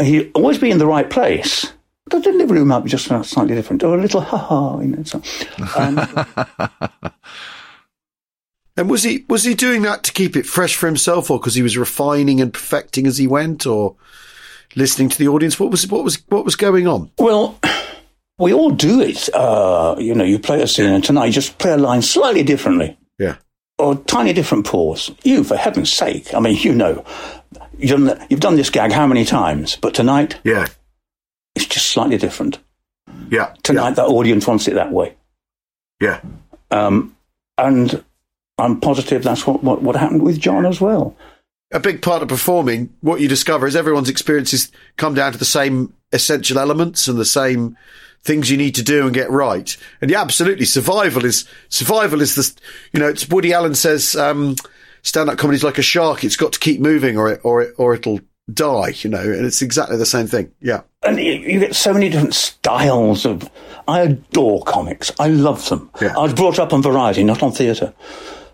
He'd 0.00 0.30
always 0.34 0.58
be 0.58 0.70
in 0.70 0.78
the 0.78 0.86
right 0.86 1.08
place. 1.08 1.72
The 2.10 2.20
delivery 2.20 2.64
might 2.64 2.84
be 2.84 2.90
just 2.90 3.06
slightly 3.06 3.54
different, 3.54 3.82
or 3.82 3.98
a 3.98 4.00
little 4.00 4.20
ha 4.20 4.38
ha. 4.38 4.80
You 4.80 4.88
know, 4.88 5.02
so, 5.02 5.20
um, 5.76 5.98
and 8.76 8.88
was 8.88 9.02
he 9.02 9.26
was 9.28 9.44
he 9.44 9.54
doing 9.54 9.82
that 9.82 10.04
to 10.04 10.12
keep 10.12 10.34
it 10.34 10.46
fresh 10.46 10.74
for 10.74 10.86
himself, 10.86 11.30
or 11.30 11.38
because 11.38 11.54
he 11.54 11.62
was 11.62 11.76
refining 11.76 12.40
and 12.40 12.52
perfecting 12.52 13.06
as 13.06 13.18
he 13.18 13.26
went, 13.26 13.66
or 13.66 13.96
listening 14.74 15.10
to 15.10 15.18
the 15.18 15.28
audience? 15.28 15.60
What 15.60 15.70
was 15.70 15.86
what 15.86 16.02
was 16.02 16.22
what 16.28 16.46
was 16.46 16.56
going 16.56 16.86
on? 16.86 17.10
Well, 17.18 17.58
we 18.38 18.54
all 18.54 18.70
do 18.70 19.00
it. 19.00 19.28
Uh, 19.34 19.96
you 19.98 20.14
know, 20.14 20.24
you 20.24 20.38
play 20.38 20.62
a 20.62 20.66
scene, 20.66 20.86
and 20.86 21.04
tonight 21.04 21.26
you 21.26 21.32
just 21.32 21.58
play 21.58 21.72
a 21.72 21.76
line 21.76 22.00
slightly 22.00 22.42
differently. 22.42 22.96
Yeah. 23.18 23.36
Or 23.78 23.94
tiny 23.94 24.32
different 24.32 24.66
pause. 24.66 25.10
You, 25.22 25.44
for 25.44 25.56
heaven's 25.56 25.92
sake, 25.92 26.34
I 26.34 26.40
mean, 26.40 26.56
you 26.56 26.74
know, 26.74 27.04
you've 27.78 27.90
done, 27.90 28.26
you've 28.28 28.40
done 28.40 28.56
this 28.56 28.70
gag 28.70 28.90
how 28.92 29.06
many 29.06 29.24
times? 29.24 29.76
But 29.76 29.94
tonight, 29.94 30.38
yeah, 30.42 30.66
it's 31.54 31.66
just 31.66 31.86
slightly 31.86 32.18
different. 32.18 32.58
Yeah. 33.30 33.54
Tonight, 33.62 33.90
yeah. 33.90 33.94
the 33.94 34.04
audience 34.04 34.46
wants 34.46 34.68
it 34.68 34.74
that 34.74 34.92
way. 34.92 35.14
Yeah. 36.00 36.20
Um, 36.70 37.16
and 37.56 38.04
I'm 38.58 38.80
positive 38.80 39.22
that's 39.22 39.46
what, 39.46 39.62
what, 39.62 39.82
what 39.82 39.96
happened 39.96 40.22
with 40.22 40.38
John 40.38 40.66
as 40.66 40.80
well. 40.80 41.16
A 41.70 41.80
big 41.80 42.00
part 42.00 42.22
of 42.22 42.28
performing, 42.28 42.94
what 43.00 43.20
you 43.20 43.28
discover 43.28 43.66
is 43.66 43.76
everyone's 43.76 44.08
experiences 44.08 44.72
come 44.96 45.14
down 45.14 45.32
to 45.32 45.38
the 45.38 45.44
same 45.44 45.92
essential 46.12 46.58
elements 46.58 47.08
and 47.08 47.18
the 47.18 47.24
same 47.24 47.76
things 48.22 48.50
you 48.50 48.56
need 48.56 48.74
to 48.76 48.82
do 48.82 49.06
and 49.06 49.14
get 49.14 49.30
right. 49.30 49.76
And 50.00 50.10
yeah, 50.10 50.20
absolutely, 50.20 50.64
survival 50.64 51.24
is 51.24 51.48
survival 51.68 52.20
is 52.20 52.34
the 52.34 52.60
you 52.92 53.00
know 53.00 53.08
it's 53.08 53.28
Woody 53.28 53.52
Allen 53.52 53.74
says 53.74 54.16
um, 54.16 54.56
stand 55.02 55.30
up 55.30 55.38
comedy 55.38 55.56
is 55.56 55.64
like 55.64 55.78
a 55.78 55.82
shark; 55.82 56.24
it's 56.24 56.36
got 56.36 56.52
to 56.52 56.60
keep 56.60 56.80
moving 56.80 57.16
or 57.16 57.30
it 57.30 57.40
or 57.44 57.62
it, 57.62 57.74
or 57.78 57.94
it'll 57.94 58.20
die. 58.52 58.94
You 58.98 59.10
know, 59.10 59.20
and 59.22 59.46
it's 59.46 59.62
exactly 59.62 59.96
the 59.96 60.06
same 60.06 60.26
thing. 60.26 60.52
Yeah, 60.60 60.82
and 61.02 61.18
you, 61.18 61.60
get 61.60 61.74
so 61.74 61.92
many 61.92 62.08
different 62.08 62.34
styles 62.34 63.24
of. 63.24 63.50
I 63.86 64.00
adore 64.00 64.62
comics. 64.64 65.10
I 65.18 65.28
love 65.28 65.66
them. 65.70 65.90
Yeah. 65.98 66.12
I 66.14 66.20
was 66.20 66.34
brought 66.34 66.58
up 66.58 66.74
on 66.74 66.82
variety, 66.82 67.24
not 67.24 67.42
on 67.42 67.52
theatre 67.52 67.94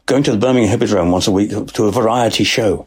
going 0.07 0.23
to 0.25 0.33
the 0.33 0.39
Birmingham 0.39 0.71
Hippodrome 0.71 1.11
once 1.11 1.27
a 1.27 1.33
week 1.33 1.51
to 1.51 1.85
a 1.85 1.93
variety 1.93 2.45
show. 2.45 2.87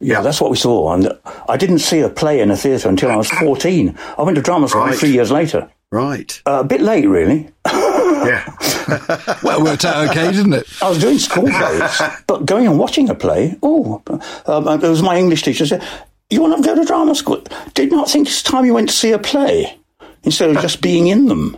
Yeah, 0.00 0.20
that's 0.20 0.40
what 0.40 0.50
we 0.50 0.56
saw. 0.56 0.92
And 0.92 1.08
I 1.48 1.56
didn't 1.56 1.78
see 1.78 2.00
a 2.00 2.08
play 2.08 2.40
in 2.40 2.50
a 2.50 2.56
theatre 2.56 2.88
until 2.88 3.10
I 3.10 3.16
was 3.16 3.30
14. 3.30 3.96
I 4.18 4.22
went 4.22 4.36
to 4.36 4.42
drama 4.42 4.68
school 4.68 4.82
right. 4.82 4.98
three 4.98 5.12
years 5.12 5.30
later. 5.30 5.70
Right. 5.94 6.42
Uh, 6.44 6.58
a 6.58 6.64
bit 6.64 6.80
late, 6.80 7.06
really. 7.06 7.48
yeah. 7.66 8.52
well, 9.44 9.60
it 9.60 9.62
worked 9.62 9.84
out 9.84 10.08
okay, 10.08 10.32
didn't 10.32 10.54
it? 10.54 10.66
I 10.82 10.88
was 10.88 10.98
doing 10.98 11.20
school 11.20 11.48
plays, 11.48 12.02
but 12.26 12.44
going 12.44 12.66
and 12.66 12.80
watching 12.80 13.08
a 13.10 13.14
play, 13.14 13.56
oh, 13.62 14.02
um, 14.46 14.66
it 14.66 14.88
was 14.88 15.04
my 15.04 15.16
English 15.16 15.44
teacher 15.44 15.64
said, 15.64 15.86
you 16.30 16.42
want 16.42 16.56
to 16.56 16.68
go 16.68 16.74
to 16.74 16.84
drama 16.84 17.14
school? 17.14 17.40
Did 17.74 17.92
not 17.92 18.10
think 18.10 18.26
it's 18.26 18.42
time 18.42 18.64
you 18.64 18.74
went 18.74 18.88
to 18.88 18.94
see 18.94 19.12
a 19.12 19.20
play 19.20 19.78
instead 20.24 20.50
of 20.50 20.60
just 20.60 20.80
being 20.80 21.06
in 21.06 21.26
them. 21.26 21.56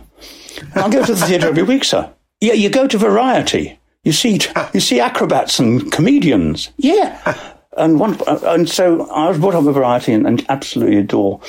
And 0.75 0.83
I 0.83 0.89
go 0.89 1.03
to 1.03 1.15
the 1.15 1.25
theatre 1.25 1.47
every 1.47 1.63
week, 1.63 1.83
sir. 1.83 2.07
Yeah, 2.39 2.53
you 2.53 2.69
go 2.69 2.85
to 2.85 2.97
variety. 2.99 3.79
You 4.03 4.11
see, 4.11 4.39
you 4.71 4.79
see 4.81 4.99
acrobats 4.99 5.57
and 5.57 5.91
comedians. 5.91 6.69
Yeah. 6.77 7.56
And 7.77 7.99
one, 7.99 8.17
and 8.27 8.67
so 8.67 9.09
I 9.09 9.29
was 9.29 9.39
brought 9.39 9.55
up 9.55 9.63
with 9.63 9.75
variety 9.75 10.13
and, 10.13 10.25
and 10.25 10.45
absolutely 10.49 10.97
adore. 10.97 11.39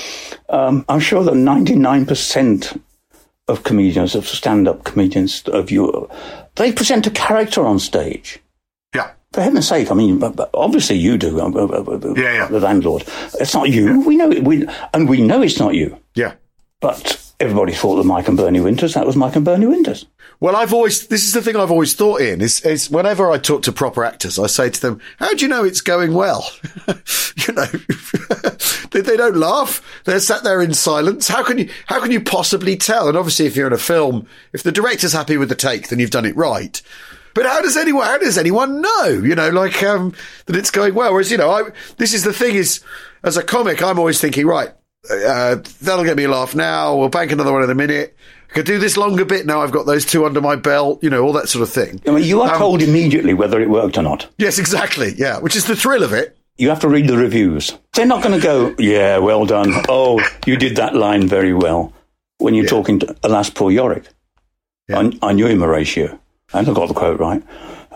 Um, 0.49 0.85
I'm 0.89 1.01
sure 1.01 1.25
that 1.25 1.35
99% 1.35 2.81
of 3.49 3.65
comedians, 3.65 4.15
of 4.15 4.29
stand-up 4.29 4.85
comedians, 4.85 5.43
of 5.49 5.71
you, 5.71 6.09
they 6.57 6.73
present 6.73 7.07
a 7.07 7.11
character 7.11 7.65
on 7.65 7.79
stage. 7.79 8.41
Yeah. 8.95 9.11
For 9.33 9.41
heaven's 9.41 9.69
sake, 9.69 9.91
I 9.91 9.95
mean, 9.95 10.23
obviously 10.55 10.97
you 10.97 11.17
do. 11.19 11.41
Uh, 11.41 11.51
uh, 11.51 11.67
uh, 11.67 12.15
yeah, 12.15 12.33
yeah. 12.33 12.47
The 12.47 12.61
landlord. 12.61 13.05
It's 13.41 13.55
not 13.55 13.71
you. 13.71 14.01
We 14.07 14.17
know 14.17 14.31
it. 14.31 14.45
We, 14.45 14.67
and 14.93 15.09
we 15.09 15.21
know 15.23 15.43
it's 15.43 15.59
not 15.59 15.75
you. 15.75 15.99
Yeah. 16.15 16.35
But 16.81 17.18
everybody 17.41 17.73
thought 17.73 17.97
that 17.97 18.05
Mike 18.05 18.29
and 18.29 18.37
Bernie 18.37 18.61
Winters, 18.61 18.95
that 18.95 19.07
was 19.07 19.17
Mike 19.17 19.37
and 19.37 19.45
Bernie 19.45 19.67
Winters. 19.67 20.07
Well, 20.41 20.57
I've 20.57 20.73
always, 20.73 21.07
this 21.09 21.25
is 21.25 21.33
the 21.33 21.43
thing 21.43 21.57
I've 21.57 21.71
always 21.71 21.95
thought 21.95 22.21
in 22.21 22.41
is, 22.41 22.61
is 22.63 22.91
whenever 22.91 23.31
I 23.31 23.39
talk 23.39 23.63
to 23.63 23.73
proper 23.73 24.05
actors, 24.05 24.39
I 24.39 24.47
say 24.47 24.71
to 24.71 24.81
them, 24.81 25.01
how 25.19 25.33
do 25.35 25.45
you 25.45 25.49
know 25.49 25.65
it's 25.65 25.81
going 25.81 26.15
well? 26.15 26.49
you 26.87 27.55
know, 27.55 27.65
they, 28.91 29.01
they 29.01 29.17
don't 29.17 29.37
laugh. 29.37 29.83
They're 30.05 30.21
sat 30.21 30.45
there 30.45 30.63
in 30.63 30.75
silence. 30.75 31.29
How 31.29 31.43
can 31.43 31.59
you, 31.59 31.71
how 31.87 32.01
can 32.01 32.11
you 32.13 32.21
possibly 32.21 32.77
tell? 32.77 33.09
And 33.09 33.17
obviously, 33.17 33.47
if 33.47 33.57
you're 33.57 33.67
in 33.67 33.73
a 33.73 33.79
film, 33.79 34.27
if 34.53 34.63
the 34.63 34.73
director's 34.73 35.13
happy 35.13 35.37
with 35.37 35.49
the 35.49 35.55
take, 35.55 35.89
then 35.89 35.99
you've 35.99 36.11
done 36.11 36.27
it 36.27 36.37
right. 36.37 36.81
But 37.35 37.47
how 37.47 37.61
does 37.61 37.77
anyone, 37.77 38.07
how 38.07 38.19
does 38.19 38.39
anyone 38.39 38.81
know, 38.81 39.09
you 39.09 39.35
know, 39.35 39.51
like, 39.51 39.83
um, 39.83 40.13
that 40.47 40.57
it's 40.57 40.71
going 40.71 40.95
well? 40.95 41.13
Whereas, 41.13 41.31
you 41.31 41.39
know, 41.39 41.51
I, 41.51 41.71
this 41.97 42.15
is 42.15 42.25
the 42.25 42.33
thing 42.33 42.57
is, 42.57 42.81
as 43.23 43.37
a 43.37 43.43
comic, 43.43 43.83
I'm 43.83 43.99
always 43.99 44.21
thinking, 44.21 44.47
right, 44.47 44.71
uh, 45.11 45.57
that'll 45.83 46.05
get 46.05 46.17
me 46.17 46.25
a 46.25 46.29
laugh 46.29 46.55
now. 46.55 46.97
We'll 46.97 47.09
bank 47.09 47.33
another 47.33 47.53
one 47.53 47.63
in 47.63 47.71
a 47.71 47.75
minute. 47.75 48.17
I 48.51 48.53
could 48.53 48.67
do 48.67 48.79
this 48.79 48.97
longer 48.97 49.25
bit 49.25 49.47
now. 49.47 49.61
I've 49.61 49.73
got 49.73 49.87
those 49.87 50.07
two 50.07 50.25
under 50.25 50.41
my 50.41 50.57
belt, 50.57 51.03
you 51.03 51.11
know, 51.11 51.23
all 51.23 51.33
that 51.35 51.49
sort 51.49 51.63
of 51.63 51.71
thing. 51.71 52.01
I 52.07 52.13
mean, 52.13 52.25
you 52.25 52.41
are 52.41 52.53
um, 52.53 52.59
told 52.59 52.83
immediately 52.83 53.35
whether 53.35 53.61
it 53.61 53.69
worked 53.69 53.99
or 53.99 54.03
not. 54.03 54.29
Yes, 54.39 54.59
exactly. 54.59 55.15
Yeah, 55.17 55.39
which 55.39 55.55
is 55.55 55.67
the 55.67 55.77
thrill 55.77 56.03
of 56.03 56.13
it. 56.13 56.37
You 56.57 56.71
have 56.71 56.81
to 56.81 56.89
read 56.89 57.07
the 57.07 57.17
reviews. 57.17 57.77
They're 57.95 58.07
not 58.07 58.23
going 58.23 58.39
to 58.39 58.45
go, 58.45 58.75
yeah, 58.79 59.19
well 59.19 59.47
done. 59.47 59.73
Oh, 59.89 60.21
you 60.45 60.57
did 60.57 60.77
that 60.77 60.95
line 60.95 61.29
very 61.29 61.53
well. 61.53 61.93
When 62.39 62.55
you're 62.55 62.65
yeah. 62.65 62.71
talking 62.71 62.99
to, 63.01 63.17
alas, 63.23 63.51
poor 63.51 63.71
Yorick. 63.71 64.09
Yeah. 64.89 64.99
I, 64.99 65.29
I, 65.29 65.33
knew 65.35 65.47
him, 65.47 65.61
Horatio. 65.61 66.19
And 66.53 66.69
I 66.69 66.73
got 66.73 66.89
the 66.89 66.95
quote 66.95 67.21
right. 67.21 67.43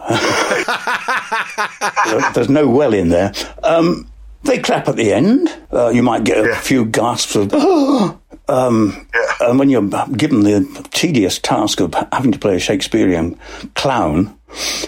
There's 2.35 2.49
no 2.49 2.69
well 2.69 2.93
in 2.93 3.09
there. 3.09 3.33
Um, 3.63 4.12
they 4.45 4.59
clap 4.59 4.89
at 4.89 4.97
the 4.97 5.13
end. 5.13 5.53
Uh, 5.73 5.89
you 5.89 6.03
might 6.03 6.25
get 6.25 6.39
a 6.39 6.49
yeah. 6.49 6.61
few 6.61 6.85
gasps 6.85 7.37
of, 7.37 7.51
oh, 7.53 8.21
um, 8.49 9.07
yeah. 9.15 9.49
and 9.49 9.59
when 9.59 9.71
you're 9.71 9.89
given 10.17 10.43
the 10.43 10.89
tedious 10.93 11.39
task 11.39 11.81
of 11.81 11.95
having 12.13 12.33
to 12.33 12.39
play 12.39 12.57
a 12.57 12.61
Shakespearean 12.61 13.39
clown, 13.75 14.37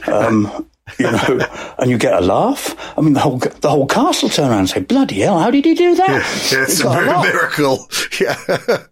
um, 0.07 0.69
you 0.99 1.11
know, 1.11 1.75
and 1.79 1.91
you 1.91 1.99
get 1.99 2.15
a 2.15 2.21
laugh. 2.21 2.75
I 2.99 3.01
mean, 3.01 3.15
the 3.15 3.21
whole 3.21 3.39
the 3.39 3.71
whole 3.71 3.87
cast 3.87 4.23
will 4.23 4.31
turn 4.31 4.51
around 4.51 4.61
and 4.61 4.69
say, 4.69 4.81
"Bloody 4.81 5.21
hell! 5.21 5.39
How 5.39 5.51
did 5.51 5.65
he 5.65 5.75
do 5.75 5.95
that?" 5.95 6.09
Yeah, 6.09 6.59
yeah 6.59 6.65
it's 6.65 6.81
a, 6.83 6.89
a 6.89 7.23
miracle. 7.23 7.89
Yeah. 8.21 8.85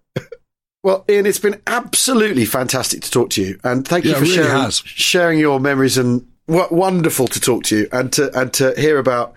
Well, 0.84 1.04
Ian, 1.08 1.26
it's 1.26 1.38
been 1.38 1.62
absolutely 1.68 2.44
fantastic 2.44 3.02
to 3.02 3.10
talk 3.10 3.30
to 3.30 3.42
you, 3.42 3.60
and 3.62 3.86
thank 3.86 4.04
you 4.04 4.14
for 4.14 4.22
really 4.22 4.34
sharing, 4.34 4.70
sharing 4.70 5.38
your 5.38 5.60
memories. 5.60 5.96
And 5.96 6.26
what 6.46 6.72
wonderful 6.72 7.28
to 7.28 7.40
talk 7.40 7.62
to 7.64 7.76
you 7.76 7.88
and 7.92 8.12
to 8.14 8.36
and 8.38 8.52
to 8.54 8.74
hear 8.76 8.98
about 8.98 9.34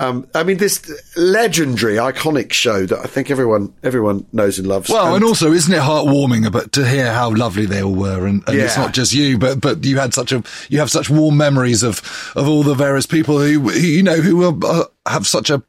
um, 0.00 0.26
I 0.34 0.42
mean, 0.42 0.56
this 0.56 0.82
legendary, 1.16 1.94
iconic 1.94 2.52
show 2.52 2.84
that 2.84 2.98
I 2.98 3.04
think 3.04 3.30
everyone 3.30 3.72
everyone 3.84 4.26
knows 4.32 4.58
and 4.58 4.66
loves. 4.66 4.90
Well, 4.90 5.06
and, 5.06 5.16
and 5.16 5.24
also, 5.24 5.52
isn't 5.52 5.72
it 5.72 5.80
heartwarming 5.80 6.44
about 6.44 6.72
to 6.72 6.86
hear 6.86 7.12
how 7.12 7.32
lovely 7.32 7.64
they 7.64 7.80
all 7.80 7.94
were, 7.94 8.26
and, 8.26 8.42
and 8.48 8.56
yeah. 8.56 8.64
it's 8.64 8.76
not 8.76 8.92
just 8.92 9.12
you, 9.12 9.38
but 9.38 9.60
but 9.60 9.84
you 9.84 9.98
had 9.98 10.12
such 10.12 10.32
a 10.32 10.42
you 10.68 10.80
have 10.80 10.90
such 10.90 11.08
warm 11.08 11.36
memories 11.36 11.84
of 11.84 12.02
of 12.34 12.48
all 12.48 12.64
the 12.64 12.74
various 12.74 13.06
people 13.06 13.38
who, 13.38 13.60
who 13.60 13.78
you 13.78 14.02
know 14.02 14.16
who 14.16 14.66
uh, 14.66 14.84
have 15.06 15.28
such 15.28 15.48
a 15.48 15.62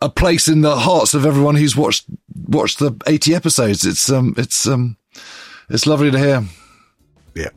a 0.00 0.08
place 0.08 0.48
in 0.48 0.62
the 0.62 0.76
hearts 0.76 1.12
of 1.12 1.26
everyone 1.26 1.56
who's 1.56 1.76
watched 1.76 2.06
watched 2.46 2.78
the 2.78 2.96
eighty 3.06 3.34
episodes. 3.34 3.84
It's 3.84 4.10
um 4.10 4.34
it's 4.38 4.66
um 4.66 4.96
it's 5.68 5.86
lovely 5.86 6.10
to 6.10 6.18
hear. 6.18 6.44
Yeah. 7.34 7.50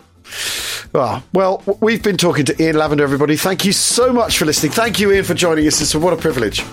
Ah, 0.93 1.23
well, 1.33 1.63
we've 1.79 2.03
been 2.03 2.17
talking 2.17 2.45
to 2.45 2.61
Ian 2.61 2.77
Lavender, 2.77 3.03
everybody. 3.03 3.37
Thank 3.37 3.65
you 3.65 3.71
so 3.73 4.11
much 4.11 4.37
for 4.37 4.45
listening. 4.45 4.71
Thank 4.71 4.99
you, 4.99 5.11
Ian, 5.11 5.23
for 5.23 5.33
joining 5.33 5.67
us. 5.67 5.81
It's 5.81 5.95
what 5.95 6.13
a 6.13 6.17
privilege. 6.17 6.63